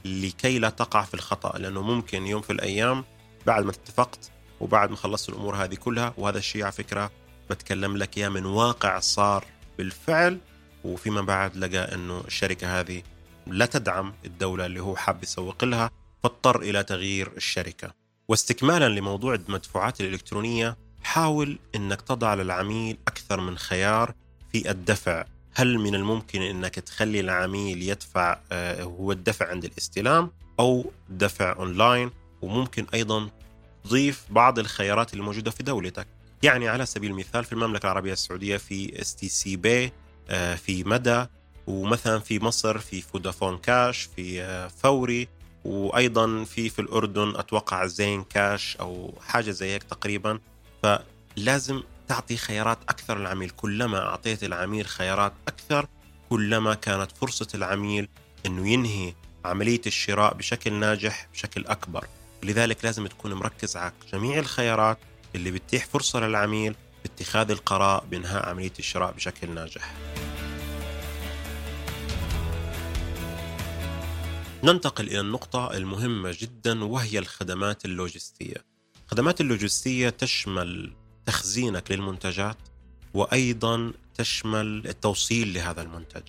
لكي 0.04 0.58
لا 0.58 0.70
تقع 0.70 1.02
في 1.04 1.14
الخطأ. 1.14 1.58
لأنه 1.58 1.82
ممكن 1.82 2.26
يوم 2.26 2.42
في 2.42 2.52
الأيام 2.52 3.04
بعد 3.46 3.64
ما 3.64 3.70
اتفقت 3.70 4.30
وبعد 4.60 4.90
ما 4.90 4.96
خلصت 4.96 5.28
الأمور 5.28 5.56
هذه 5.56 5.74
كلها 5.74 6.14
وهذا 6.18 6.38
الشيء 6.38 6.62
على 6.62 6.72
فكرة 6.72 7.10
بتكلم 7.50 7.96
لك 7.96 8.18
إياه 8.18 8.28
من 8.28 8.46
واقع 8.46 8.98
صار 8.98 9.44
بالفعل. 9.78 10.38
وفيما 10.84 11.20
بعد 11.20 11.56
لقى 11.56 11.94
أنه 11.94 12.24
الشركة 12.26 12.80
هذه 12.80 13.02
لا 13.46 13.66
تدعم 13.66 14.14
الدولة 14.24 14.66
اللي 14.66 14.80
هو 14.80 14.96
حاب 14.96 15.22
يسوق 15.22 15.64
لها 15.64 15.90
فاضطر 16.22 16.60
إلى 16.62 16.82
تغيير 16.82 17.32
الشركة. 17.36 17.99
واستكمالا 18.30 18.88
لموضوع 18.88 19.34
المدفوعات 19.34 20.00
الإلكترونية 20.00 20.76
حاول 21.02 21.58
أنك 21.74 22.00
تضع 22.00 22.34
للعميل 22.34 22.96
أكثر 23.08 23.40
من 23.40 23.58
خيار 23.58 24.14
في 24.52 24.70
الدفع. 24.70 25.24
هل 25.54 25.78
من 25.78 25.94
الممكن 25.94 26.42
أنك 26.42 26.74
تخلي 26.74 27.20
العميل 27.20 27.82
يدفع 27.82 28.38
آه، 28.52 28.82
هو 28.82 29.12
الدفع 29.12 29.48
عند 29.48 29.64
الاستلام 29.64 30.30
أو 30.60 30.92
دفع 31.08 31.56
أونلاين؟ 31.56 32.10
وممكن 32.42 32.86
أيضا 32.94 33.30
تضيف 33.84 34.24
بعض 34.30 34.58
الخيارات 34.58 35.12
اللي 35.12 35.24
موجودة 35.24 35.50
في 35.50 35.62
دولتك. 35.62 36.06
يعني 36.42 36.68
على 36.68 36.86
سبيل 36.86 37.10
المثال 37.10 37.44
في 37.44 37.52
المملكة 37.52 37.86
العربية 37.86 38.12
السعودية 38.12 38.56
في 38.56 39.00
STC 39.00 39.56
Pay 39.56 39.92
في 40.56 40.84
مدى 40.86 41.26
ومثلا 41.66 42.18
في 42.18 42.44
مصر 42.44 42.78
في 42.78 43.00
فودافون 43.00 43.58
كاش 43.58 44.08
في 44.16 44.42
آه، 44.42 44.68
فوري 44.68 45.28
وأيضا 45.64 46.44
في 46.44 46.68
في 46.68 46.78
الأردن 46.78 47.36
أتوقع 47.36 47.86
زين 47.86 48.24
كاش 48.24 48.76
أو 48.76 49.14
حاجة 49.26 49.50
زي 49.50 49.72
هيك 49.72 49.82
تقريبا. 49.82 50.38
فلازم 50.82 51.82
تعطي 52.08 52.36
خيارات 52.36 52.78
أكثر 52.88 53.18
للعميل 53.18 53.50
كلما 53.50 53.98
أعطيت 53.98 54.44
العميل 54.44 54.86
خيارات 54.86 55.32
أكثر 55.48 55.86
كلما 56.30 56.74
كانت 56.74 57.12
فرصة 57.12 57.48
العميل 57.54 58.08
إنه 58.46 58.68
ينهي 58.68 59.14
عملية 59.44 59.80
الشراء 59.86 60.34
بشكل 60.34 60.72
ناجح 60.72 61.28
بشكل 61.32 61.66
أكبر. 61.66 62.06
لذلك 62.42 62.84
لازم 62.84 63.06
تكون 63.06 63.34
مركز 63.34 63.76
على 63.76 63.92
جميع 64.12 64.38
الخيارات 64.38 64.98
اللي 65.34 65.50
بتتيح 65.50 65.86
فرصة 65.86 66.20
للعميل 66.20 66.74
باتخاذ 67.04 67.50
القرار 67.50 68.04
بإنهاء 68.10 68.48
عملية 68.48 68.72
الشراء 68.78 69.12
بشكل 69.12 69.50
ناجح. 69.50 69.94
ننتقل 74.64 75.06
إلى 75.08 75.20
النقطة 75.20 75.76
المهمة 75.76 76.36
جدا 76.38 76.84
وهي 76.84 77.18
الخدمات 77.18 77.84
اللوجستية. 77.84 78.56
الخدمات 79.06 79.40
اللوجستية 79.40 80.08
تشمل 80.08 80.92
تخزينك 81.26 81.90
للمنتجات 81.90 82.56
وأيضا 83.14 83.92
تشمل 84.14 84.86
التوصيل 84.86 85.54
لهذا 85.54 85.82
المنتج. 85.82 86.22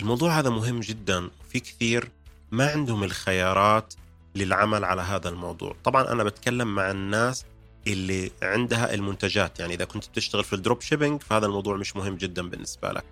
الموضوع 0.00 0.38
هذا 0.38 0.50
مهم 0.50 0.80
جدا 0.80 1.30
في 1.50 1.60
كثير 1.60 2.10
ما 2.50 2.70
عندهم 2.70 3.04
الخيارات 3.04 3.94
للعمل 4.34 4.84
على 4.84 5.02
هذا 5.02 5.28
الموضوع 5.28 5.76
طبعا 5.84 6.12
أنا 6.12 6.24
بتكلم 6.24 6.74
مع 6.74 6.90
الناس 6.90 7.44
اللي 7.86 8.30
عندها 8.42 8.94
المنتجات 8.94 9.60
يعني 9.60 9.74
إذا 9.74 9.84
كنت 9.84 10.08
بتشتغل 10.08 10.44
في 10.44 10.52
ال 10.52 10.58
drop 10.58 10.80
shipping 10.80 11.22
فهذا 11.22 11.46
الموضوع 11.46 11.76
مش 11.76 11.96
مهم 11.96 12.16
جدا 12.16 12.48
بالنسبة 12.48 12.92
لك 12.92 13.04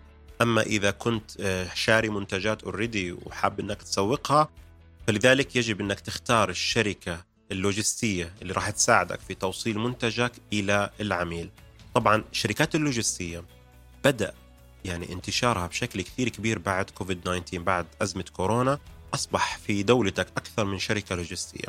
أما 0.43 0.63
إذا 0.63 0.91
كنت 0.91 1.31
آه، 1.41 1.69
شاري 1.75 2.09
منتجات 2.09 2.63
already 2.63 3.13
وحاب 3.13 3.61
أنك 3.61 3.83
تسوقها 3.83 4.49
فلذلك 5.07 5.57
يجب 5.57 5.81
أنك 5.81 6.01
تختار 6.01 6.51
الشركة 6.51 7.25
اللوجستية 7.53 8.35
اللي 8.43 8.53
راح 8.53 8.71
تساعدك 8.71 9.21
في 9.21 9.35
توصيل 9.35 9.79
منتجك 9.79 10.33
إلى 10.53 10.91
العميل. 11.01 11.51
طبعا 11.95 12.25
الشركات 12.33 12.75
اللوجستية 12.75 13.45
بدأ 14.05 14.35
يعني 14.85 15.13
انتشارها 15.13 15.67
بشكل 15.67 16.03
كثير 16.03 16.29
كبير 16.29 16.59
بعد 16.59 16.91
كوفيد 16.91 17.21
19 17.21 17.59
بعد 17.59 17.87
أزمة 18.03 18.25
كورونا 18.33 18.79
أصبح 19.15 19.59
في 19.59 19.83
دولتك 19.83 20.27
أكثر 20.37 20.65
من 20.65 20.79
شركة 20.79 21.15
لوجستية. 21.17 21.69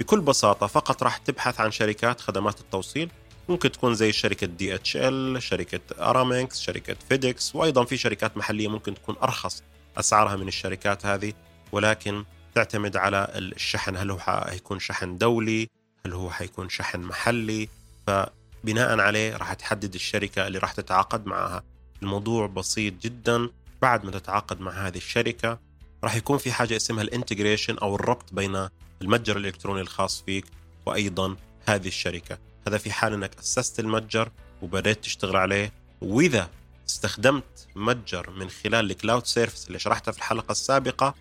بكل 0.00 0.20
بساطة 0.20 0.66
فقط 0.66 1.02
راح 1.02 1.16
تبحث 1.16 1.60
عن 1.60 1.70
شركات 1.70 2.20
خدمات 2.20 2.60
التوصيل 2.60 3.10
ممكن 3.48 3.72
تكون 3.72 3.94
زي 3.94 4.12
شركة 4.12 4.46
DHL 4.46 5.42
شركة 5.42 5.80
ارامكس 6.00 6.60
شركة 6.60 6.96
فيديكس 7.08 7.56
وأيضا 7.56 7.84
في 7.84 7.96
شركات 7.96 8.36
محلية 8.36 8.68
ممكن 8.68 8.94
تكون 8.94 9.16
أرخص 9.22 9.62
أسعارها 9.96 10.36
من 10.36 10.48
الشركات 10.48 11.06
هذه 11.06 11.32
ولكن 11.72 12.24
تعتمد 12.54 12.96
على 12.96 13.28
الشحن. 13.34 13.96
هل 13.96 14.10
هو 14.10 14.18
حيكون 14.18 14.78
شحن 14.78 15.18
دولي؟ 15.18 15.68
هل 16.06 16.12
هو 16.12 16.30
حيكون 16.30 16.68
شحن 16.68 17.00
محلي؟ 17.00 17.68
فبناء 18.06 19.00
عليه 19.00 19.36
راح 19.36 19.52
تحدد 19.52 19.94
الشركة 19.94 20.46
اللي 20.46 20.58
راح 20.58 20.72
تتعاقد 20.72 21.26
معها. 21.26 21.62
الموضوع 22.02 22.46
بسيط 22.46 22.94
جدا. 23.02 23.48
بعد 23.82 24.04
ما 24.04 24.10
تتعاقد 24.10 24.60
مع 24.60 24.72
هذه 24.72 24.96
الشركة 24.96 25.58
راح 26.04 26.16
يكون 26.16 26.38
في 26.38 26.52
حاجة 26.52 26.76
اسمها 26.76 27.02
ال 27.02 27.08
integration 27.08 27.78
أو 27.78 27.94
الربط 27.94 28.34
بين 28.34 28.68
المتجر 29.02 29.36
الإلكتروني 29.36 29.80
الخاص 29.80 30.22
فيك 30.26 30.44
وأيضا 30.86 31.36
هذه 31.66 31.88
الشركة. 31.88 32.38
هذا 32.66 32.78
في 32.78 32.92
حال 32.92 33.12
أنك 33.12 33.38
أسست 33.38 33.80
المتجر 33.80 34.30
وبدأت 34.62 35.04
تشتغل 35.04 35.36
عليه. 35.36 35.72
وإذا 36.00 36.50
استخدمت 36.88 37.66
متجر 37.76 38.30
من 38.30 38.50
خلال 38.50 38.90
ال 38.90 38.96
cloud 38.96 39.26
service 39.26 39.66
اللي 39.66 39.78
شرحتها 39.78 40.12
في 40.12 40.18
الحلقة 40.18 40.52
السابقة 40.52 41.14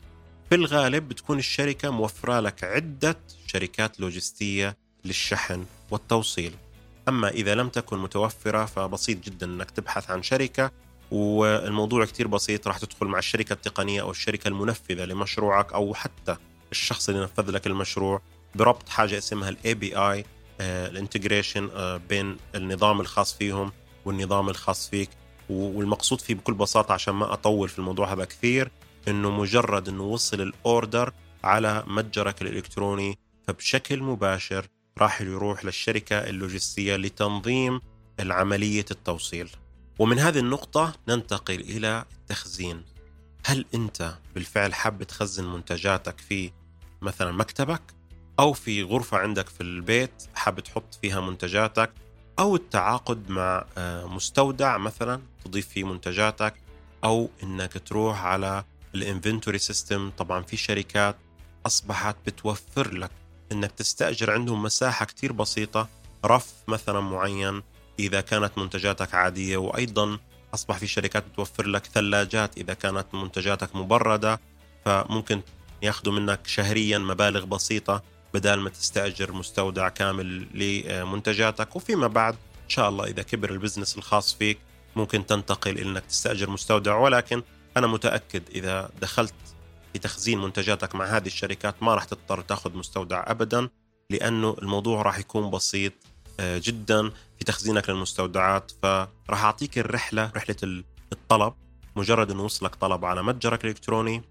في 0.49 0.55
الغالب 0.55 1.09
بتكون 1.09 1.39
الشركة 1.39 1.89
موفرة 1.89 2.39
لك 2.39 2.63
عدة 2.63 3.17
شركات 3.47 3.99
لوجستية 3.99 4.77
للشحن 5.05 5.65
والتوصيل. 5.91 6.53
أما 7.07 7.29
إذا 7.29 7.55
لم 7.55 7.69
تكن 7.69 7.97
متوفرة 7.97 8.65
فبسيط 8.65 9.23
جدا 9.25 9.45
أنك 9.45 9.71
تبحث 9.71 10.11
عن 10.11 10.23
شركة 10.23 10.71
والموضوع 11.11 12.05
كتير 12.05 12.27
بسيط 12.27 12.67
راح 12.67 12.77
تدخل 12.77 13.05
مع 13.07 13.19
الشركة 13.19 13.53
التقنية 13.53 14.01
أو 14.01 14.11
الشركة 14.11 14.47
المنفذة 14.47 15.05
لمشروعك 15.05 15.73
أو 15.73 15.93
حتى 15.93 16.35
الشخص 16.71 17.09
اللي 17.09 17.23
نفذ 17.23 17.51
لك 17.51 17.67
المشروع 17.67 18.21
بربط 18.55 18.89
حاجة 18.89 19.17
اسمها 19.17 19.49
ال 19.49 19.73
API 19.73 19.95
ال 19.95 20.25
integration 20.61 21.69
بين 22.09 22.37
النظام 22.55 23.01
الخاص 23.01 23.33
فيهم 23.33 23.71
والنظام 24.05 24.49
الخاص 24.49 24.89
فيك 24.89 25.09
والمقصود 25.49 26.21
فيه 26.21 26.35
بكل 26.35 26.53
بساطة 26.53 26.93
عشان 26.93 27.13
ما 27.13 27.33
أطول 27.33 27.69
في 27.69 27.79
الموضوع 27.79 28.13
هذا 28.13 28.25
كثير 28.25 28.71
إنه 29.07 29.31
مجرد 29.31 29.89
إنه 29.89 30.03
وصل 30.03 30.41
ال 30.41 30.53
order 30.53 31.13
على 31.43 31.83
متجرك 31.87 32.41
الإلكتروني 32.41 33.17
فبشكل 33.47 34.03
مباشر 34.03 34.67
راح 34.97 35.21
يروح 35.21 35.65
للشركة 35.65 36.15
اللوجستية 36.15 36.95
لتنظيم 36.95 37.81
العملية 38.19 38.85
التوصيل. 38.91 39.49
ومن 39.99 40.19
هذه 40.19 40.39
النقطة 40.39 40.93
ننتقل 41.07 41.59
إلى 41.59 42.05
التخزين. 42.11 42.83
هل 43.45 43.65
أنت 43.73 44.13
بالفعل 44.35 44.73
حاب 44.73 45.03
تخزن 45.03 45.45
منتجاتك 45.45 46.19
في 46.19 46.51
مثلا 47.01 47.31
مكتبك 47.31 47.81
أو 48.39 48.53
في 48.53 48.83
غرفة 48.83 49.17
عندك 49.17 49.49
في 49.49 49.61
البيت 49.61 50.23
حاب 50.35 50.59
تحط 50.59 50.93
فيها 51.01 51.21
منتجاتك 51.21 51.91
أو 52.39 52.55
التعاقد 52.55 53.29
مع 53.29 53.65
آه، 53.77 54.05
مستودع 54.05 54.77
مثلا 54.77 55.21
تضيف 55.45 55.67
فيه 55.67 55.83
منتجاتك 55.83 56.53
أو 57.03 57.29
أنك 57.43 57.73
تروح 57.73 58.25
على 58.25 58.63
ال 58.95 59.02
inventory 59.02 59.57
system. 59.57 60.11
طبعا 60.17 60.41
في 60.41 60.57
شركات 60.57 61.15
أصبحت 61.65 62.15
بتوفر 62.25 62.93
لك 62.93 63.11
إنك 63.51 63.71
تستأجر 63.71 64.31
عندهم 64.31 64.63
مساحة 64.63 65.05
كتير 65.05 65.31
بسيطة 65.31 65.87
رف 66.25 66.53
مثلا 66.67 66.99
معين 66.99 67.61
إذا 67.99 68.21
كانت 68.21 68.57
منتجاتك 68.57 69.15
عادية. 69.15 69.57
وأيضا 69.57 70.17
أصبح 70.53 70.77
في 70.77 70.87
شركات 70.87 71.23
بتوفر 71.27 71.67
لك 71.67 71.85
ثلاجات 71.85 72.57
إذا 72.57 72.73
كانت 72.73 73.05
منتجاتك 73.13 73.75
مبردة 73.75 74.39
فممكن 74.85 75.41
ياخذوا 75.81 76.13
منك 76.13 76.47
شهريا 76.47 76.97
مبالغ 76.97 77.45
بسيطة. 77.45 78.03
بدل 78.33 78.59
ما 78.59 78.69
تستأجر 78.69 79.31
مستودع 79.31 79.89
كامل 79.89 80.47
لمنتجاتك. 80.53 81.75
وفيما 81.75 82.07
بعد 82.07 82.33
إن 82.33 82.69
شاء 82.69 82.89
الله 82.89 83.05
إذا 83.05 83.23
كبر 83.23 83.51
البزنس 83.51 83.97
الخاص 83.97 84.33
فيك 84.33 84.57
ممكن 84.95 85.25
تنتقل 85.25 85.77
انك 85.77 86.03
تستأجر 86.05 86.49
مستودع. 86.49 86.97
ولكن 86.97 87.43
أنا 87.77 87.87
متأكد 87.87 88.43
إذا 88.55 88.89
دخلت 89.01 89.33
في 89.93 89.99
تخزين 89.99 90.41
منتجاتك 90.41 90.95
مع 90.95 91.05
هذه 91.05 91.27
الشركات 91.27 91.83
ما 91.83 91.95
راح 91.95 92.03
تضطر 92.03 92.41
تأخذ 92.41 92.77
مستودع 92.77 93.23
ابدا 93.27 93.69
لأنه 94.09 94.55
الموضوع 94.61 95.01
راح 95.01 95.19
يكون 95.19 95.51
بسيط 95.51 95.93
آه، 96.39 96.61
جدا 96.63 97.09
في 97.09 97.45
تخزينك 97.45 97.89
للمستودعات. 97.89 98.71
فراح 98.81 99.43
أعطيك 99.43 99.77
الرحلة 99.77 100.31
رحلة 100.35 100.83
الطلب. 101.13 101.53
مجرد 101.95 102.31
أنه 102.31 102.43
وصلك 102.43 102.75
طلب 102.75 103.05
على 103.05 103.23
متجرك 103.23 103.63
الإلكتروني 103.63 104.21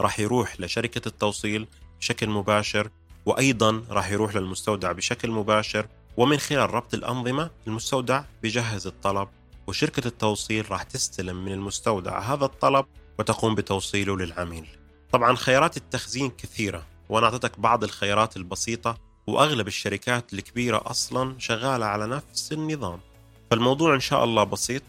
راح 0.00 0.20
يروح 0.20 0.60
لشركة 0.60 1.08
التوصيل 1.08 1.66
بشكل 2.00 2.28
مباشر. 2.28 2.90
وأيضا 3.28 3.84
راح 3.90 4.10
يروح 4.10 4.36
للمستودع 4.36 4.92
بشكل 4.92 5.30
مباشر 5.30 5.86
ومن 6.16 6.38
خلال 6.38 6.74
ربط 6.74 6.94
الأنظمة 6.94 7.50
المستودع 7.66 8.22
بجهز 8.42 8.86
الطلب 8.86 9.28
وشركة 9.66 10.06
التوصيل 10.08 10.70
راح 10.70 10.82
تستلم 10.82 11.44
من 11.44 11.52
المستودع 11.52 12.18
هذا 12.18 12.44
الطلب 12.44 12.86
وتقوم 13.18 13.54
بتوصيله 13.54 14.16
للعميل. 14.16 14.66
طبعا 15.12 15.36
خيارات 15.36 15.76
التخزين 15.76 16.30
كثيرة 16.30 16.86
وأنا 17.08 17.26
أعطيتك 17.26 17.60
بعض 17.60 17.84
الخيارات 17.84 18.36
البسيطة 18.36 18.98
وأغلب 19.26 19.66
الشركات 19.66 20.32
الكبيرة 20.32 20.82
أصلا 20.86 21.34
شغالة 21.38 21.86
على 21.86 22.06
نفس 22.06 22.52
النظام. 22.52 23.00
فالموضوع 23.50 23.94
إن 23.94 24.00
شاء 24.00 24.24
الله 24.24 24.44
بسيط 24.44 24.82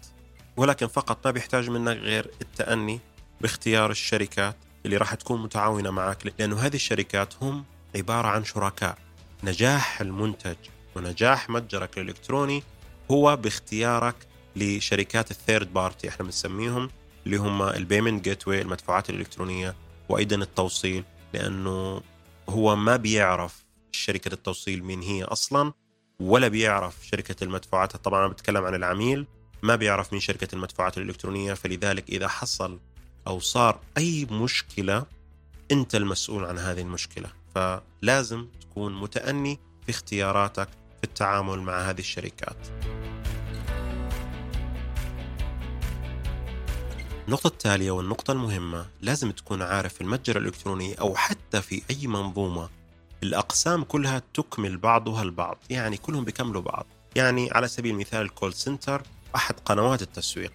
ولكن 0.57 0.87
فقط 0.87 1.25
ما 1.25 1.31
بيحتاج 1.31 1.69
منك 1.69 1.97
غير 1.97 2.31
التأني 2.41 2.99
باختيار 3.41 3.91
الشركات 3.91 4.55
اللي 4.85 4.97
راح 4.97 5.13
تكون 5.13 5.41
متعاونة 5.41 5.91
معك 5.91 6.33
لأنه 6.39 6.59
هذه 6.59 6.75
الشركات 6.75 7.33
هم 7.41 7.65
عبارة 7.95 8.27
عن 8.27 8.45
شركاء. 8.45 8.97
نجاح 9.43 10.01
المنتج 10.01 10.55
ونجاح 10.95 11.49
متجرك 11.49 11.97
الإلكتروني 11.97 12.63
هو 13.11 13.35
باختيارك 13.35 14.15
لشركات 14.55 15.31
ال 15.31 15.38
third 15.38 15.73
party 15.73 16.09
إحنا 16.09 16.25
بنسميهم 16.25 16.89
اللي 17.25 17.37
هم 17.37 17.61
ال 17.61 17.69
payment 17.69 18.23
gate 18.23 18.47
المدفوعات 18.47 19.09
الإلكترونية 19.09 19.75
وأيضا 20.09 20.35
التوصيل 20.35 21.03
لأنه 21.33 22.01
هو 22.49 22.75
ما 22.75 22.95
بيعرف 22.95 23.65
شركة 23.91 24.33
التوصيل 24.33 24.83
مين 24.83 25.01
هي 25.01 25.23
أصلا 25.23 25.73
ولا 26.19 26.47
بيعرف 26.47 27.07
شركة 27.07 27.43
المدفوعات 27.43 27.95
طبعا 27.95 28.19
أنا 28.19 28.27
بتكلم 28.27 28.65
عن 28.65 28.75
العميل 28.75 29.27
ما 29.63 29.75
بيعرف 29.75 30.13
مين 30.13 30.21
شركة 30.21 30.55
المدفوعات 30.55 30.97
الإلكترونية 30.97 31.53
فلذلك 31.53 32.09
إذا 32.09 32.27
حصل 32.27 32.79
أو 33.27 33.39
صار 33.39 33.79
أي 33.97 34.27
مشكلة 34.31 35.05
أنت 35.71 35.95
المسؤول 35.95 36.45
عن 36.45 36.57
هذه 36.57 36.81
المشكلة. 36.81 37.38
فلازم 37.55 38.47
تكون 38.61 39.01
متأني 39.01 39.59
في 39.85 39.89
اختياراتك 39.89 40.69
في 40.69 41.03
التعامل 41.03 41.59
مع 41.59 41.81
هذه 41.81 41.99
الشركات. 41.99 42.57
النقطة 47.27 47.47
التالية 47.47 47.91
والنقطة 47.91 48.31
المهمة 48.31 48.85
لازم 49.01 49.31
تكون 49.31 49.61
عارف 49.61 50.01
المتجر 50.01 50.37
الإلكتروني 50.37 50.93
أو 50.93 51.15
حتى 51.15 51.61
في 51.61 51.81
أي 51.89 52.07
منظومة 52.07 52.69
الأقسام 53.23 53.83
كلها 53.83 54.21
تكمل 54.33 54.77
بعضها 54.77 55.23
البعض 55.23 55.57
يعني 55.69 55.97
كلهم 55.97 56.23
بيكملوا 56.23 56.61
بعض. 56.61 56.85
يعني 57.15 57.51
على 57.51 57.67
سبيل 57.67 57.91
المثال 57.91 58.21
ال 58.21 58.28
call 58.28 58.53
center 58.53 59.01
أحد 59.35 59.55
قنوات 59.65 60.01
التسويق. 60.01 60.51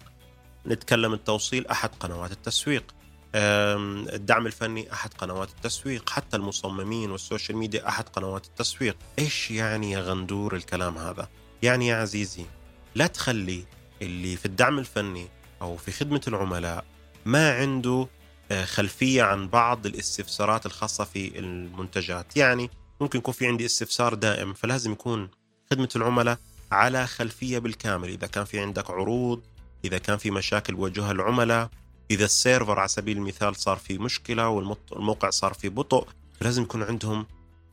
نتكلم 0.67 1.13
التوصيل 1.13 1.67
أحد 1.67 1.89
قنوات 1.99 2.31
التسويق. 2.31 2.94
الدعم 3.35 4.47
الفني 4.47 4.93
أحد 4.93 5.13
قنوات 5.13 5.49
التسويق 5.49 6.09
حتى 6.09 6.37
المصممين 6.37 7.11
وال 7.11 7.23
social 7.23 7.57
media 7.57 7.87
أحد 7.87 8.09
قنوات 8.09 8.45
التسويق. 8.45 8.97
إيش 9.19 9.51
يعني 9.51 9.91
يا 9.91 9.99
غندور 9.99 10.55
الكلام 10.55 10.97
هذا؟ 10.97 11.29
يعني 11.61 11.87
يا 11.87 11.95
عزيزي 11.95 12.45
لا 12.95 13.07
تخلي 13.07 13.63
اللي 14.01 14.35
في 14.37 14.45
الدعم 14.45 14.79
الفني 14.79 15.27
أو 15.61 15.77
في 15.77 15.91
خدمة 15.91 16.21
العملاء 16.27 16.85
ما 17.25 17.55
عنده 17.55 18.07
آه، 18.51 18.65
خلفية 18.65 19.23
عن 19.23 19.47
بعض 19.47 19.85
الاستفسارات 19.85 20.65
الخاصة 20.65 21.03
في 21.03 21.39
المنتجات. 21.39 22.37
يعني 22.37 22.69
ممكن 23.01 23.19
يكون 23.19 23.33
في 23.33 23.47
عندي 23.47 23.65
استفسار 23.65 24.13
دائم 24.13 24.53
فلازم 24.53 24.91
يكون 24.91 25.29
خدمة 25.71 25.89
العملاء 25.95 26.37
على 26.71 27.07
خلفية 27.07 27.59
بالكامل. 27.59 28.09
إذا 28.09 28.27
كان 28.27 28.45
في 28.45 28.59
عندك 28.59 28.89
عروض 28.89 29.43
إذا 29.85 29.97
كان 29.97 30.17
في 30.17 30.31
مشاكل 30.31 30.75
بوجهها 30.75 31.11
العملاء 31.11 31.69
إذا 32.11 32.25
السيرفر 32.25 32.79
على 32.79 32.87
سبيل 32.87 33.17
المثال 33.17 33.55
صار 33.55 33.77
في 33.77 33.97
مشكلة 33.97 34.49
والموقع 34.49 35.29
صار 35.29 35.53
في 35.53 35.69
بطء 35.69 36.07
لازم 36.41 36.63
يكون 36.63 36.83
عندهم 36.83 37.25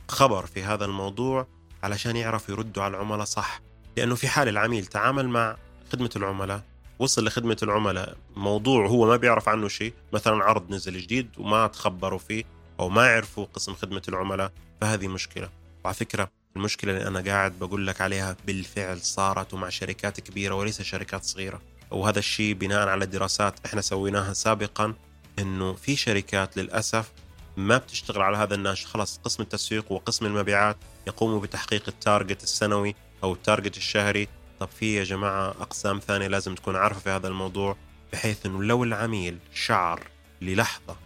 خبر 0.08 0.46
في 0.46 0.62
هذا 0.62 0.84
الموضوع 0.84 1.46
علشان 1.82 2.16
يعرفوا 2.16 2.54
يردوا 2.54 2.82
على 2.82 2.96
العملاء 2.96 3.24
صح. 3.24 3.60
لأنه 3.96 4.14
في 4.14 4.28
حال 4.28 4.48
العميل 4.48 4.86
تعامل 4.86 5.28
مع 5.28 5.56
خدمة 5.92 6.10
العملاء 6.16 6.62
وصل 6.98 7.26
لخدمة 7.26 7.56
العملاء 7.62 8.16
موضوع 8.36 8.86
هو 8.86 9.06
ما 9.06 9.16
بيعرف 9.16 9.48
عنه 9.48 9.68
شيء 9.68 9.92
مثلا 10.12 10.44
عرض 10.44 10.70
نزل 10.70 11.00
جديد 11.00 11.28
وما 11.38 11.66
تخبروا 11.66 12.18
فيه 12.18 12.44
أو 12.80 12.88
ما 12.88 13.02
عرفوا 13.02 13.44
قسم 13.44 13.74
خدمة 13.74 14.02
العملاء 14.08 14.52
فهذه 14.80 15.08
مشكلة. 15.08 15.48
وعلى 15.84 15.94
فكرة 15.94 16.30
المشكلة 16.56 16.92
اللي 16.92 17.08
أنا 17.08 17.20
قاعد 17.20 17.58
بقول 17.58 17.86
لك 17.86 18.00
عليها 18.00 18.36
بالفعل 18.46 19.00
صارت 19.00 19.54
ومع 19.54 19.68
شركات 19.68 20.20
كبيرة 20.20 20.54
وليس 20.54 20.82
شركات 20.82 21.24
صغيرة. 21.24 21.60
وهذا 21.92 22.18
الشيء 22.18 22.54
بناء 22.54 22.88
على 22.88 23.06
دراسات 23.06 23.54
إحنا 23.66 23.80
سويناها 23.80 24.32
سابقا 24.32 24.94
إنه 25.38 25.72
في 25.72 25.96
شركات 25.96 26.56
للأسف 26.56 27.12
ما 27.56 27.78
بتشتغل 27.78 28.22
على 28.22 28.36
هذا 28.36 28.54
النهج 28.54 28.86
خلاص 28.86 29.20
قسم 29.24 29.42
التسويق 29.42 29.92
وقسم 29.92 30.26
المبيعات 30.26 30.76
يقوموا 31.06 31.40
بتحقيق 31.40 31.82
ال 31.88 31.96
target 31.96 32.42
السنوي 32.42 32.94
أو 33.22 33.32
ال 33.32 33.38
target 33.38 33.76
الشهري. 33.76 34.28
طب 34.60 34.68
في 34.68 34.94
يا 34.94 35.04
جماعة 35.04 35.48
أقسام 35.48 35.98
ثانية 35.98 36.26
لازم 36.26 36.54
تكون 36.54 36.76
عارفة 36.76 37.00
في 37.00 37.10
هذا 37.10 37.28
الموضوع 37.28 37.76
بحيث 38.12 38.46
إنه 38.46 38.62
لو 38.62 38.84
العميل 38.84 39.38
شعر 39.54 40.06
للحظة 40.42 40.96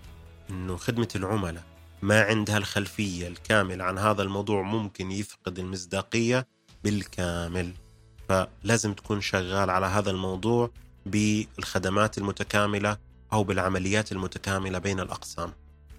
إنه 0.50 0.76
خدمة 0.76 1.08
العملاء 1.16 1.62
ما 2.02 2.22
عندها 2.22 2.58
الخلفية 2.58 3.28
الكاملة 3.28 3.84
عن 3.84 3.98
هذا 3.98 4.22
الموضوع 4.22 4.62
ممكن 4.62 5.10
يفقد 5.10 5.58
المصداقية 5.58 6.46
بالكامل. 6.84 7.72
فلازم 8.28 8.92
تكون 8.92 9.20
شغال 9.20 9.70
على 9.70 9.86
هذا 9.86 10.10
الموضوع 10.10 10.70
بالخدمات 11.06 12.18
المتكاملة 12.18 12.96
أو 13.32 13.44
بالعمليات 13.44 14.12
المتكاملة 14.12 14.78
بين 14.78 15.00
الأقسام. 15.00 15.52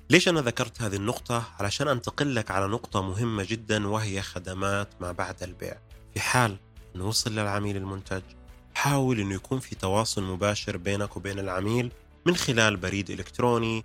ليش 0.10 0.28
أنا 0.28 0.42
ذكرت 0.42 0.82
هذه 0.82 0.96
النقطة؟ 0.96 1.44
علشان 1.60 1.88
أنتقل 1.88 2.36
لك 2.36 2.52
على 2.52 2.68
نقطة 2.68 3.02
مهمة 3.02 3.46
جدا 3.50 3.88
وهي 3.88 4.22
خدمات 4.22 4.88
ما 5.02 5.12
بعد 5.12 5.44
البيع. 5.44 5.78
في 6.14 6.20
حال 6.20 6.58
أنه 6.96 7.08
وصل 7.08 7.32
للعميل 7.32 7.78
المنتج 7.78 8.22
حاول 8.76 9.20
أنه 9.20 9.36
يكون 9.36 9.60
في 9.60 9.76
تواصل 9.76 10.24
مباشر 10.24 10.78
بينك 10.78 11.18
وبين 11.18 11.40
العميل 11.40 11.92
من 12.26 12.36
خلال 12.36 12.78
بريد 12.78 13.10
إلكتروني 13.10 13.84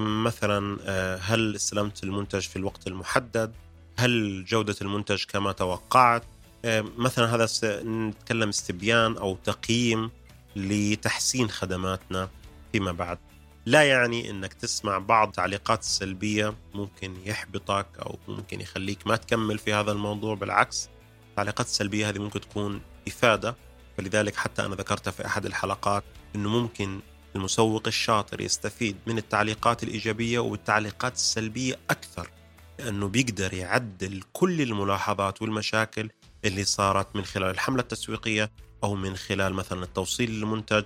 مثلا 0.00 0.78
آه، 0.82 1.16
هل 1.16 1.54
استلمت 1.54 2.04
المنتج 2.04 2.40
في 2.40 2.56
الوقت 2.56 2.86
المحدد؟ 2.86 3.52
هل 3.96 4.44
جودة 4.44 4.76
المنتج 4.82 5.24
كما 5.24 5.52
توقعت؟ 5.52 6.22
آه، 6.64 6.84
مثلا 6.96 7.34
هذا 7.34 7.48
نتكلم 7.82 8.48
استبيان 8.48 9.16
أو 9.16 9.36
تقييم 9.44 10.10
لتحسين 10.56 11.50
خدماتنا 11.50 12.30
فيما 12.72 12.92
بعد. 12.92 13.18
لا 13.66 13.82
يعني 13.82 14.30
إنك 14.30 14.52
تسمع 14.52 14.98
بعض 14.98 15.28
التعليقات 15.28 15.80
السلبية 15.80 16.54
ممكن 16.74 17.14
يحبطك 17.24 17.86
أو 17.98 18.18
ممكن 18.28 18.60
يخليك 18.60 19.06
ما 19.06 19.16
تكمل 19.16 19.58
في 19.58 19.72
هذا 19.72 19.92
الموضوع 19.92 20.34
بالعكس 20.34 20.88
التعليقات 21.30 21.66
السلبية 21.66 22.08
هذه 22.08 22.18
ممكن 22.18 22.40
تكون 22.40 22.80
إفادة. 23.08 23.56
فلذلك 23.96 24.36
حتى 24.36 24.66
أنا 24.66 24.74
ذكرتها 24.74 25.10
في 25.10 25.26
أحد 25.26 25.46
الحلقات 25.46 26.04
إنه 26.34 26.48
ممكن 26.48 27.00
المسوق 27.36 27.86
الشاطر 27.86 28.40
يستفيد 28.40 28.96
من 29.06 29.18
التعليقات 29.18 29.82
الإيجابية 29.82 30.38
والتعليقات 30.38 31.14
السلبية 31.14 31.78
أكثر 31.90 32.30
لأنه 32.78 33.08
بيقدر 33.08 33.54
يعدل 33.54 34.22
كل 34.32 34.60
الملاحظات 34.60 35.42
والمشاكل 35.42 36.10
اللي 36.44 36.64
صارت 36.64 37.16
من 37.16 37.24
خلال 37.24 37.50
الحملة 37.50 37.82
التسويقية 37.82 38.50
أو 38.84 38.94
من 38.94 39.16
خلال 39.16 39.54
مثلا 39.54 39.82
التوصيل 39.82 40.30
للمنتج 40.30 40.84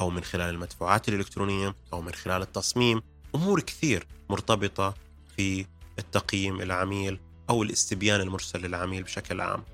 أو 0.00 0.10
من 0.10 0.24
خلال 0.24 0.54
المدفوعات 0.54 1.08
الإلكترونية 1.08 1.76
أو 1.92 2.02
من 2.02 2.12
خلال 2.12 2.42
التصميم. 2.42 3.02
أمور 3.34 3.60
كثير 3.60 4.06
مرتبطة 4.30 4.94
في 5.36 5.66
التقييم 5.98 6.60
العميل 6.60 7.20
أو 7.50 7.62
الاستبيان 7.62 8.20
المرسل 8.20 8.60
للعميل 8.66 9.02
بشكل 9.02 9.40
عام. 9.40 9.64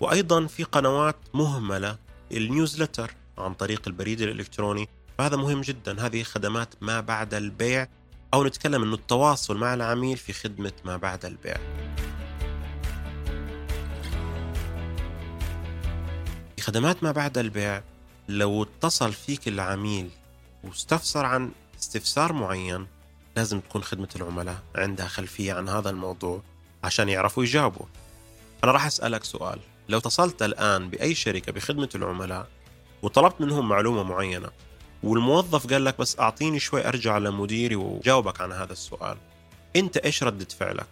وأيضا 0.00 0.46
في 0.46 0.64
قنوات 0.64 1.16
مهملة 1.34 1.98
النيوزلتر 2.32 3.14
عن 3.38 3.54
طريق 3.54 3.82
البريد 3.86 4.20
الإلكتروني. 4.20 4.88
فهذا 5.18 5.36
مهم 5.36 5.60
جدا. 5.60 6.06
هذه 6.06 6.22
خدمات 6.22 6.74
ما 6.80 7.00
بعد 7.00 7.34
البيع 7.34 7.88
أو 8.34 8.44
نتكلم 8.44 8.82
أنه 8.82 8.94
التواصل 8.94 9.56
مع 9.56 9.74
العميل 9.74 10.16
في 10.16 10.32
خدمة 10.32 10.72
ما 10.84 10.96
بعد 10.96 11.24
البيع. 11.24 11.56
خدمات 16.70 17.02
ما 17.02 17.12
بعد 17.12 17.38
البيع 17.38 17.82
لو 18.28 18.62
اتصل 18.62 19.12
فيك 19.12 19.48
العميل 19.48 20.10
واستفسر 20.64 21.24
عن 21.24 21.50
استفسار 21.78 22.32
معين 22.32 22.86
لازم 23.36 23.60
تكون 23.60 23.82
خدمة 23.82 24.08
العملاء 24.16 24.62
عندها 24.74 25.06
خلفية 25.06 25.52
عن 25.52 25.68
هذا 25.68 25.90
الموضوع 25.90 26.42
عشان 26.84 27.08
يعرفوا 27.08 27.42
يجاوبوا 27.42 27.86
أنا 28.64 28.72
راح 28.72 28.86
أسألك 28.86 29.24
سؤال 29.24 29.58
لو 29.88 29.98
اتصلت 29.98 30.42
الآن 30.42 30.90
بأي 30.90 31.14
شركة 31.14 31.52
بخدمة 31.52 31.88
العملاء 31.94 32.48
وطلبت 33.02 33.40
منهم 33.40 33.68
معلومة 33.68 34.02
معينة 34.02 34.50
والموظف 35.02 35.72
قال 35.72 35.84
لك 35.84 35.98
بس 35.98 36.20
أعطيني 36.20 36.58
شوي 36.60 36.88
أرجع 36.88 37.18
لمديري 37.18 37.76
وجاوبك 37.76 38.40
عن 38.40 38.52
هذا 38.52 38.72
السؤال 38.72 39.16
أنت 39.76 39.96
إيش 39.96 40.22
ردة 40.22 40.48
فعلك؟ 40.58 40.86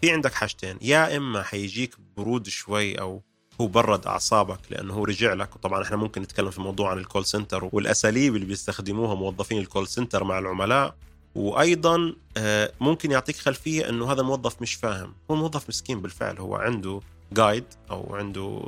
في 0.00 0.12
عندك 0.12 0.34
حاجتين 0.34 0.78
يا 0.82 1.16
إما 1.16 1.42
حيجيك 1.42 1.96
برود 2.16 2.48
شوي 2.48 3.00
أو 3.00 3.22
هو 3.60 3.66
برد 3.66 4.06
أعصابك 4.06 4.58
لأنه 4.70 4.94
هو 4.94 5.04
رجع 5.04 5.32
لك. 5.32 5.56
وطبعا 5.56 5.82
إحنا 5.82 5.96
ممكن 5.96 6.22
نتكلم 6.22 6.50
في 6.50 6.60
موضوع 6.60 6.90
عن 6.90 6.98
ال 6.98 7.03
call 7.03 7.24
center 7.26 7.68
والأساليب 7.72 8.34
اللي 8.34 8.46
بيستخدموها 8.46 9.14
موظفين 9.14 9.58
ال 9.58 9.64
call 9.64 9.88
center 9.88 10.24
مع 10.24 10.38
العملاء. 10.38 10.94
وأيضا 11.34 12.14
آه، 12.36 12.72
ممكن 12.80 13.10
يعطيك 13.10 13.36
خلفية 13.36 13.88
إنه 13.88 14.12
هذا 14.12 14.20
الموظف 14.20 14.62
مش 14.62 14.74
فاهم. 14.74 15.14
هو 15.30 15.34
موظف 15.34 15.68
مسكين 15.68 16.00
بالفعل. 16.00 16.38
هو 16.38 16.56
عنده 16.56 17.00
guide 17.32 17.64
أو 17.90 18.16
عنده 18.16 18.62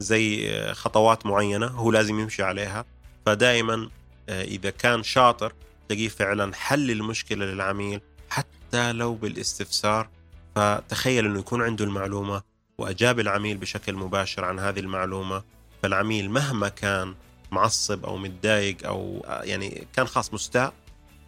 زي 0.00 0.50
آه، 0.50 0.72
خطوات 0.72 1.26
معينة 1.26 1.66
هو 1.66 1.90
لازم 1.90 2.20
يمشي 2.20 2.42
عليها. 2.42 2.84
فدائما 3.26 3.88
آه، 4.28 4.44
إذا 4.44 4.70
كان 4.70 5.02
شاطر 5.02 5.52
تلاقيه 5.88 6.08
فعلا 6.08 6.54
حل 6.54 6.90
المشكلة 6.90 7.44
للعميل 7.44 8.00
حتى 8.30 8.92
لو 8.92 9.14
بالاستفسار. 9.14 10.08
فتخيل 10.54 11.24
إنه 11.24 11.38
يكون 11.38 11.62
عنده 11.62 11.84
المعلومة 11.84 12.42
وأجاب 12.82 13.20
العميل 13.20 13.56
بشكل 13.56 13.94
مباشر 13.94 14.44
عن 14.44 14.58
هذه 14.58 14.80
المعلومة 14.80 15.42
فالعميل 15.82 16.30
مهما 16.30 16.68
كان 16.68 17.14
معصب 17.50 18.04
أو 18.04 18.16
متضايق 18.16 18.86
أو 18.86 19.26
يعني 19.26 19.86
كان 19.92 20.06
خاص 20.06 20.34
مستاء 20.34 20.72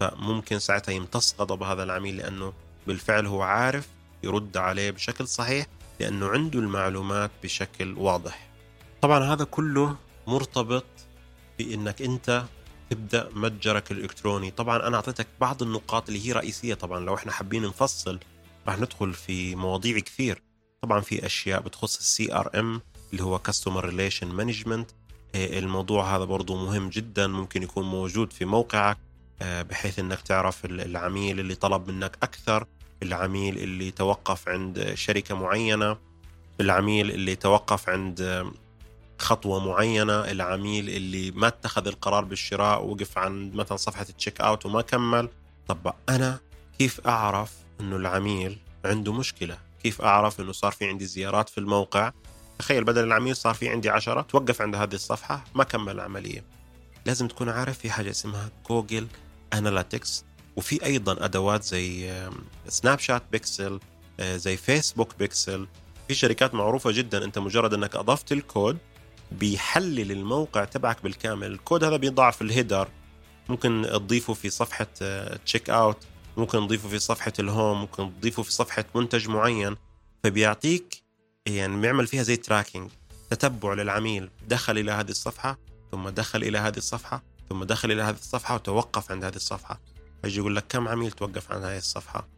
فممكن 0.01 0.59
ساعتها 0.59 0.93
يمتص 0.93 1.35
غضب 1.41 1.63
هذا 1.63 1.83
العميل 1.83 2.17
لأنه 2.17 2.53
بالفعل 2.87 3.27
هو 3.27 3.43
عارف 3.43 3.89
يرد 4.23 4.57
عليه 4.57 4.91
بشكل 4.91 5.29
صحيح 5.29 5.67
لأنه 6.01 6.29
عنده 6.29 6.59
المعلومات 6.59 7.31
بشكل 7.43 7.95
واضح. 7.99 8.49
طبعا 9.03 9.25
هذا 9.35 9.45
كله 9.45 9.97
مرتبط 10.27 10.85
بإنك 11.59 12.03
أنت 12.03 12.45
تبدأ 12.91 13.31
متجرك 13.35 13.93
الإلكتروني، 13.93 14.51
طبعا 14.51 14.89
أنا 14.89 14.97
أعطيتك 14.97 15.27
بعض 15.41 15.63
النقاط 15.63 16.09
اللي 16.09 16.27
هي 16.27 16.33
رئيسية 16.33 16.75
طبعا 16.75 17.01
لو 17.01 17.15
إحنا 17.15 17.33
حابين 17.33 17.63
نفصل 17.63 18.19
راح 18.67 18.79
ندخل 18.79 19.13
في 19.13 19.55
مواضيع 19.55 19.99
كثير 19.99 20.43
طبعا 20.85 21.01
في 21.01 21.27
أشياء 21.27 21.61
بتخص 21.61 21.97
ال 21.97 22.35
CRM 22.35 22.81
اللي 23.13 23.25
هو 23.25 23.39
customer 23.39 23.85
relation 23.85 24.27
management 24.27 24.91
الموضوع 25.35 26.17
هذا 26.17 26.25
برضو 26.25 26.57
مهم 26.57 26.89
جدا 26.89 27.27
ممكن 27.27 27.63
يكون 27.63 27.85
موجود 27.85 28.33
في 28.33 28.45
موقعك 28.45 28.99
آه، 29.43 29.63
بحيث 29.63 29.99
إنك 29.99 30.21
تعرف 30.21 30.65
العميل 30.65 31.41
اللي 31.41 31.55
طلب 31.55 31.91
منك 31.91 32.19
أكثر 32.23 32.67
العميل 33.03 33.59
اللي 33.59 33.91
توقف 33.91 34.49
عند 34.49 34.93
شركة 34.95 35.35
معينة 35.35 35.97
العميل 36.61 37.11
اللي 37.11 37.37
توقف 37.37 37.89
عند 37.89 38.47
خطوة 39.19 39.67
معينة 39.67 40.31
العميل 40.31 40.89
اللي 40.89 41.31
ما 41.31 41.47
اتخذ 41.47 41.87
القرار 41.87 42.25
بالشراء 42.25 42.85
وقف 42.85 43.19
عند 43.19 43.55
مثلا 43.55 43.77
صفحة 43.77 44.07
التشيك 44.09 44.41
أوت 44.41 44.67
وما 44.67 44.83
كمل. 44.83 45.29
طب 45.69 45.95
أنا 46.09 46.41
كيف 46.79 47.07
أعرف 47.07 47.53
إنه 47.81 47.97
العميل 47.97 48.59
عنده 48.85 49.13
مشكلة؟ 49.13 49.59
كيف 49.85 50.03
أعرف 50.03 50.41
إنه 50.41 50.53
صار 50.53 50.73
في 50.73 50.89
عندي 50.89 51.07
زيارات 51.07 51.49
في 51.49 51.59
الموقع؟ 51.59 52.13
تخيل 52.59 52.85
بدل 52.85 53.05
العميل 53.05 53.37
صار 53.37 53.55
في 53.55 53.69
عندي 53.69 53.91
عشرة 53.91 54.21
توقف 54.21 54.63
عند 54.63 54.77
هذه 54.77 54.95
الصفحة 54.95 55.45
ما 55.55 55.65
كمل 55.65 55.93
العملية. 55.93 56.45
لازم 57.07 57.29
تكون 57.29 57.49
عارف 57.49 57.79
في 57.79 57.91
حاجة 57.91 58.11
اسمها 58.11 58.51
Google 58.69 59.07
Analytics 59.53 60.25
وفي 60.57 60.85
أيضا 60.85 61.25
أدوات 61.25 61.65
زي 61.65 62.15
Snapchat 62.69 63.23
Pixel 63.33 63.81
زي 64.21 64.57
Facebook 64.57 65.19
Pixel 65.19 65.67
في 66.09 66.15
شركات 66.15 66.55
معروفة 66.55 66.91
جدا 66.91 67.25
أنت 67.25 67.39
مجرد 67.39 67.75
إنك 67.75 67.97
أضفت 67.97 68.33
الكود 68.33 68.79
بيحلل 69.33 70.13
الموقع 70.13 70.65
تبعك 70.65 71.03
بالكامل. 71.03 71.53
الكود 71.53 71.85
هذا 71.85 71.97
بيضع 71.97 72.31
في 72.31 72.43
ال 72.43 72.49
header. 72.49 72.89
ممكن 73.49 73.87
تضيفه 73.93 74.35
في 74.35 74.51
صفحة 74.51 74.87
checkout 75.45 75.99
ممكن 76.37 76.59
تضيفه 76.59 76.89
في 76.89 76.99
صفحة 76.99 77.33
ال 77.39 77.47
home 77.47 77.81
ممكن 77.81 78.11
تضيفه 78.21 78.43
في 78.43 78.53
صفحة 78.53 78.85
منتج 78.95 79.29
معين 79.29 79.77
فبيعطيك 80.25 81.03
يعني 81.47 81.81
بيعمل 81.81 82.07
فيها 82.07 82.23
زي 82.23 82.37
tracking 82.37 82.91
تتبع 83.31 83.75
للعميل 83.75 84.31
دخل 84.49 84.79
إلى 84.79 84.93
هذه 84.93 85.11
الصفحة 85.11 85.59
ثم 85.93 86.09
دخل 86.09 86.43
إلى 86.43 86.59
هذه 86.59 86.77
الصفحة 86.77 87.23
ثم 87.49 87.65
دخل 87.65 87.93
إلى 87.93 88.03
هذه 88.03 88.15
الصفحة 88.15 88.55
وتوقف 88.55 89.13
عند 89.13 89.25
هذه 89.25 89.37
الصفحة. 89.37 89.81
فيجي 90.23 90.39
يقول 90.39 90.57
لك 90.57 90.65
كم 90.69 90.89
عميل 90.89 91.11
توقف 91.11 91.53
عند 91.53 91.65
هذه 91.65 91.77
الصفحة؟ 91.77 92.29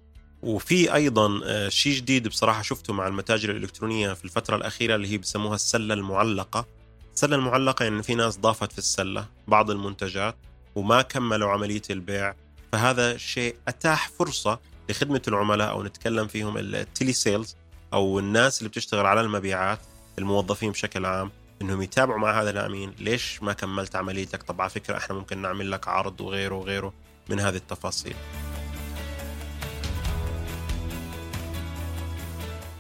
وفي 0.42 0.94
أيضا 0.94 1.40
آه، 1.44 1.68
شيء 1.68 1.96
جديد 1.96 2.28
بصراحة 2.28 2.62
شفته 2.62 2.92
مع 2.92 3.06
المتاجر 3.06 3.50
الإلكترونية 3.50 4.12
في 4.12 4.24
الفترة 4.24 4.56
الأخيرة 4.56 4.94
اللي 4.94 5.08
هي 5.08 5.18
بسموها 5.18 5.54
السلة 5.54 5.94
المعلقة. 5.94 6.66
السلة 7.14 7.36
المعلقة 7.36 7.82
يعني 7.82 8.02
في 8.02 8.14
ناس 8.14 8.38
ضافت 8.38 8.72
في 8.72 8.78
السلة 8.78 9.26
بعض 9.48 9.70
المنتجات 9.70 10.36
وما 10.74 11.02
كملوا 11.02 11.50
عملية 11.50 11.82
البيع. 11.90 12.34
فهذا 12.76 13.12
الشيء 13.12 13.56
أتاح 13.68 14.08
فرصة 14.08 14.60
لخدمة 14.88 15.22
العملاء 15.28 15.70
أو 15.70 15.82
نتكلم 15.82 16.26
فيهم 16.26 16.58
التيلي 16.58 17.12
سيلز 17.12 17.56
أو 17.92 18.18
الناس 18.18 18.58
اللي 18.58 18.68
بتشتغل 18.68 19.06
على 19.06 19.20
المبيعات 19.20 19.78
الموظفين 20.18 20.70
بشكل 20.70 21.06
عام 21.06 21.30
إنهم 21.62 21.82
يتابعوا 21.82 22.18
مع 22.18 22.42
هذا 22.42 22.50
الآمين. 22.50 22.94
ليش 22.98 23.42
ما 23.42 23.52
كملت 23.52 23.96
عمليتك؟ 23.96 24.42
طب 24.42 24.60
على 24.60 24.70
فكرة 24.70 24.96
إحنا 24.96 25.16
ممكن 25.16 25.38
نعمل 25.42 25.70
لك 25.70 25.88
عرض 25.88 26.20
وغيره 26.20 26.54
وغيره 26.54 26.92
من 27.28 27.40
هذه 27.40 27.56
التفاصيل. 27.56 28.14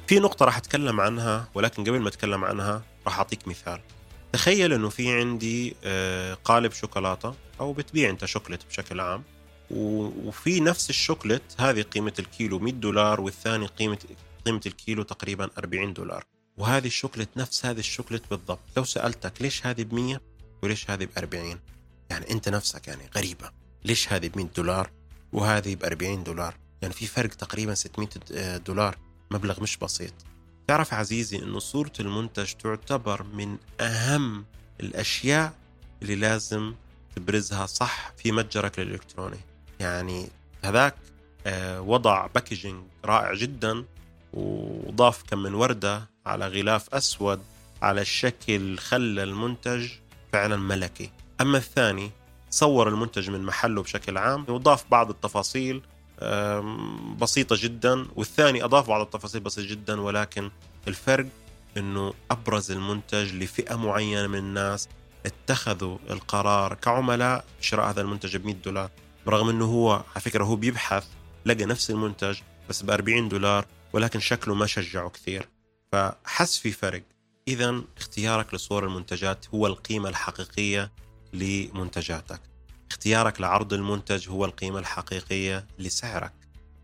في 0.06 0.18
نقطة 0.18 0.44
راح 0.44 0.56
أتكلم 0.56 1.00
عنها 1.00 1.48
ولكن 1.54 1.84
قبل 1.84 2.00
ما 2.00 2.08
أتكلم 2.08 2.44
عنها 2.44 2.82
راح 3.06 3.18
أعطيك 3.18 3.48
مثال. 3.48 3.80
تخيل 4.32 4.72
أنه 4.72 4.88
في 4.88 5.12
عندي 5.12 5.76
آه، 5.84 6.34
قالب 6.34 6.72
شوكولاتة 6.72 7.34
أو 7.60 7.72
بتبيع 7.72 8.10
أنت 8.10 8.24
شوكولات 8.24 8.66
بشكل 8.66 9.00
عام. 9.00 9.22
وفي 9.70 10.60
نفس 10.60 10.90
الشوكلت 10.90 11.42
هذه 11.58 11.82
قيمة 11.82 12.12
الكيلو 12.18 12.58
100 12.58 12.72
دولار 12.72 13.20
والثاني 13.20 13.66
قيمة 13.66 13.98
قيمة 14.46 14.60
الكيلو 14.66 15.02
تقريبا 15.02 15.50
40 15.58 15.92
دولار. 15.92 16.24
وهذه 16.56 16.86
الشوكلت 16.86 17.28
نفس 17.36 17.66
هذه 17.66 17.78
الشوكلت 17.78 18.22
بالضبط. 18.30 18.60
لو 18.76 18.84
سألتك 18.84 19.42
ليش 19.42 19.66
هذه 19.66 19.82
ب 19.82 19.94
100 19.94 20.20
وليش 20.62 20.90
هذه 20.90 21.04
ب 21.04 21.10
40 21.18 21.60
يعني 22.10 22.30
أنت 22.30 22.48
نفسك 22.48 22.88
يعني 22.88 23.10
غريبة. 23.16 23.50
ليش 23.84 24.12
هذه 24.12 24.28
ب 24.28 24.36
100 24.36 24.46
دولار 24.56 24.90
وهذه 25.32 25.74
ب 25.74 25.84
40 25.84 26.24
دولار؟ 26.24 26.54
يعني 26.82 26.94
في 26.94 27.06
فرق 27.06 27.30
تقريبا 27.30 27.74
600 27.74 28.56
دولار. 28.56 28.98
مبلغ 29.30 29.62
مش 29.62 29.76
بسيط. 29.76 30.12
تعرف 30.68 30.94
عزيزي 30.94 31.38
أنه 31.38 31.58
صورة 31.58 31.92
المنتج 32.00 32.52
تعتبر 32.52 33.22
من 33.22 33.56
أهم 33.80 34.44
الأشياء 34.80 35.52
اللي 36.02 36.14
لازم 36.14 36.74
تبرزها 37.16 37.66
صح 37.66 38.12
في 38.16 38.32
متجرك 38.32 38.78
الإلكتروني. 38.78 39.38
يعني 39.80 40.28
هذاك 40.64 40.94
آه، 41.46 41.80
وضع 41.80 42.26
باكجينج 42.26 42.84
رائع 43.04 43.34
جدا 43.34 43.84
وضاف 44.32 45.22
كم 45.22 45.38
من 45.38 45.54
وردة 45.54 46.02
على 46.26 46.48
غلاف 46.48 46.94
أسود 46.94 47.40
على 47.82 48.00
الشكل 48.00 48.78
خلى 48.78 49.22
المنتج 49.22 49.88
فعلا 50.32 50.56
ملكي. 50.56 51.10
أما 51.40 51.58
الثاني 51.58 52.10
صور 52.50 52.88
المنتج 52.88 53.30
من 53.30 53.42
محله 53.42 53.82
بشكل 53.82 54.18
عام 54.18 54.44
وضاف 54.48 54.84
بعض 54.90 55.10
التفاصيل 55.10 55.82
بسيطة 57.20 57.56
جدا 57.58 58.06
والثاني 58.16 58.64
أضاف 58.64 58.88
بعض 58.88 59.00
التفاصيل 59.00 59.40
بسيطة 59.40 59.70
جدا 59.70 60.00
ولكن 60.00 60.50
الفرق 60.88 61.26
أنه 61.76 62.14
أبرز 62.30 62.70
المنتج 62.70 63.34
لفئة 63.34 63.76
معينة 63.76 64.26
من 64.26 64.38
الناس 64.38 64.88
اتخذوا 65.26 65.98
القرار 66.10 66.74
كعملاء 66.74 67.44
شراء 67.60 67.90
هذا 67.90 68.00
المنتج 68.00 68.36
ب 68.36 68.46
100 68.46 68.54
دولار. 68.54 68.90
برغم 69.26 69.48
إنه 69.48 69.64
هو 69.64 69.92
على 69.92 70.20
فكرة 70.20 70.44
هو 70.44 70.56
بيبحث 70.56 71.06
لقى 71.46 71.64
نفس 71.64 71.90
المنتج 71.90 72.38
بس 72.68 72.82
ب 72.82 72.90
40 72.90 73.28
دولار 73.28 73.66
ولكن 73.92 74.20
شكله 74.20 74.54
ما 74.54 74.66
شجعه 74.66 75.08
كثير. 75.10 75.48
فحس 75.92 76.58
في 76.58 76.72
فرق. 76.72 77.02
اذا 77.48 77.82
اختيارك 77.96 78.54
لصور 78.54 78.84
المنتجات 78.84 79.46
هو 79.54 79.66
القيمة 79.66 80.08
الحقيقية 80.08 80.92
لمنتجاتك. 81.32 82.40
اختيارك 82.90 83.40
لعرض 83.40 83.72
المنتج 83.72 84.28
هو 84.28 84.44
القيمة 84.44 84.78
الحقيقية 84.78 85.66
لسعرك. 85.78 86.32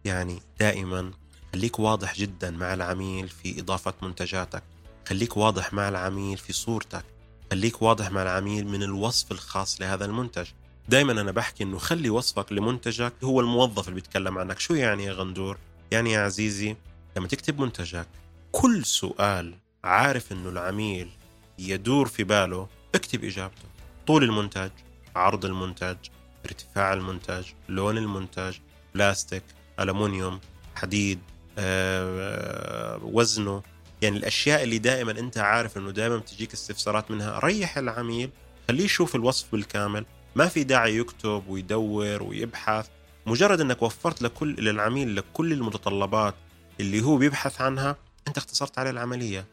يعني 0.04 0.42
دائما 0.60 1.10
خليك 1.52 1.78
واضح 1.78 2.14
جدا 2.14 2.50
مع 2.50 2.74
العميل 2.74 3.28
في 3.28 3.60
إضافة 3.60 3.94
منتجاتك. 4.02 4.62
خليك 5.08 5.36
واضح 5.36 5.72
مع 5.72 5.88
العميل 5.88 6.38
في 6.38 6.52
صورتك. 6.52 7.04
خليك 7.50 7.82
واضح 7.82 8.10
مع 8.10 8.22
العميل 8.22 8.66
من 8.66 8.82
الوصف 8.82 9.32
الخاص 9.32 9.80
لهذا 9.80 10.04
المنتج. 10.04 10.46
دائما 10.88 11.12
أنا 11.12 11.30
بحكي 11.32 11.64
إنه 11.64 11.78
خلي 11.78 12.10
وصفك 12.10 12.52
لمنتجك 12.52 13.12
هو 13.24 13.40
الموظف 13.40 13.88
اللي 13.88 13.94
بيتكلم 13.94 14.38
عنك. 14.38 14.58
شو 14.58 14.74
يعني 14.74 15.04
يا 15.04 15.12
غندور؟ 15.12 15.58
يعني 15.90 16.12
يا 16.12 16.20
عزيزي 16.20 16.76
لما 17.16 17.28
تكتب 17.28 17.60
منتجك 17.60 18.06
كل 18.52 18.84
سؤال 18.84 19.54
عارف 19.84 20.32
إنه 20.32 20.48
العميل 20.48 21.10
يدور 21.58 22.08
في 22.08 22.24
باله 22.24 22.68
اكتب 22.94 23.24
إجابته. 23.24 23.64
طول 24.06 24.24
المنتج 24.24 24.70
عرض 25.16 25.44
المنتج 25.44 25.96
ارتفاع 26.46 26.92
المنتج 26.92 27.44
لون 27.68 27.98
المنتج 27.98 28.56
بلاستيك 28.94 29.42
ألمنيوم 29.80 30.40
حديد 30.74 31.18
آه، 31.58 33.00
وزنه. 33.02 33.62
يعني 34.02 34.16
الأشياء 34.16 34.62
اللي 34.62 34.78
دائما 34.78 35.12
أنت 35.12 35.38
عارف 35.38 35.78
إنه 35.78 35.90
دائما 35.90 36.16
بتجيك 36.16 36.52
استفسارات 36.52 37.10
منها. 37.10 37.38
ريح 37.38 37.78
العميل 37.78 38.30
خليه 38.68 38.84
يشوف 38.84 39.16
الوصف 39.16 39.52
بالكامل. 39.52 40.04
ما 40.34 40.48
في 40.48 40.64
داعي 40.64 40.96
يكتب 40.96 41.42
ويدور 41.48 42.22
ويبحث 42.22 42.88
مجرد 43.26 43.60
إنك 43.60 43.82
وفرت 43.82 44.22
لكل 44.22 44.54
للعميل 44.54 45.16
لكل 45.16 45.52
المتطلبات 45.52 46.34
اللي 46.80 47.02
هو 47.02 47.16
بيبحث 47.16 47.60
عنها 47.60 47.96
أنت 48.28 48.38
اختصرت 48.38 48.78
عليه 48.78 48.90
العملية. 48.90 49.46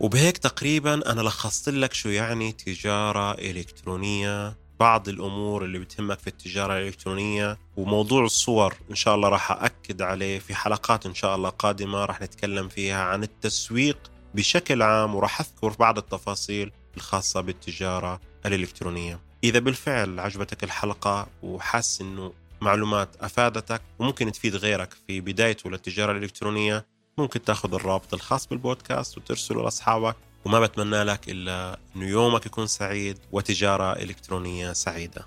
وبهيك 0.00 0.38
تقريبا 0.38 1.12
أنا 1.12 1.20
لخصت 1.20 1.68
لك 1.68 1.92
شو 1.92 2.08
يعني 2.08 2.52
تجارة 2.52 3.32
إلكترونية 3.32 4.56
بعض 4.80 5.08
الأمور 5.08 5.64
اللي 5.64 5.78
بتهمك 5.78 6.18
في 6.18 6.26
التجارة 6.26 6.78
الإلكترونية 6.78 7.58
وموضوع 7.76 8.24
الصور 8.24 8.74
إن 8.90 8.94
شاء 8.94 9.14
الله 9.14 9.28
راح 9.28 9.52
اكد 9.52 10.02
عليه 10.02 10.38
في 10.38 10.54
حلقات 10.54 11.06
إن 11.06 11.14
شاء 11.14 11.36
الله 11.36 11.48
قادمة 11.48 12.04
راح 12.04 12.22
نتكلم 12.22 12.68
فيها 12.68 13.02
عن 13.02 13.22
التسويق 13.22 14.09
بشكل 14.34 14.82
عام 14.82 15.14
وراح 15.14 15.40
أذكر 15.40 15.68
بعض 15.68 15.98
التفاصيل 15.98 16.72
الخاصة 16.96 17.40
بالتجارة 17.40 18.20
الإلكترونية. 18.46 19.20
إذا 19.44 19.58
بالفعل 19.58 20.20
عجبتك 20.20 20.64
الحلقة 20.64 21.26
وحاس 21.42 22.00
إنه 22.00 22.32
معلومات 22.60 23.08
أفادتك 23.20 23.82
وممكن 23.98 24.32
تفيد 24.32 24.56
غيرك 24.56 24.94
في 25.06 25.20
بدايته 25.20 25.70
للتجارة 25.70 26.12
الإلكترونية 26.12 26.86
ممكن 27.18 27.44
تأخذ 27.44 27.74
الرابط 27.74 28.14
الخاص 28.14 28.46
بالبودكاست 28.46 29.18
وترسله 29.18 29.62
لأصحابك. 29.62 30.16
وما 30.44 30.60
بتمنى 30.60 31.02
لك 31.02 31.28
إلا 31.28 31.78
أنه 31.96 32.06
يومك 32.06 32.46
يكون 32.46 32.66
سعيد 32.66 33.18
وتجارة 33.32 33.92
إلكترونية 33.92 34.72
سعيدة. 34.72 35.26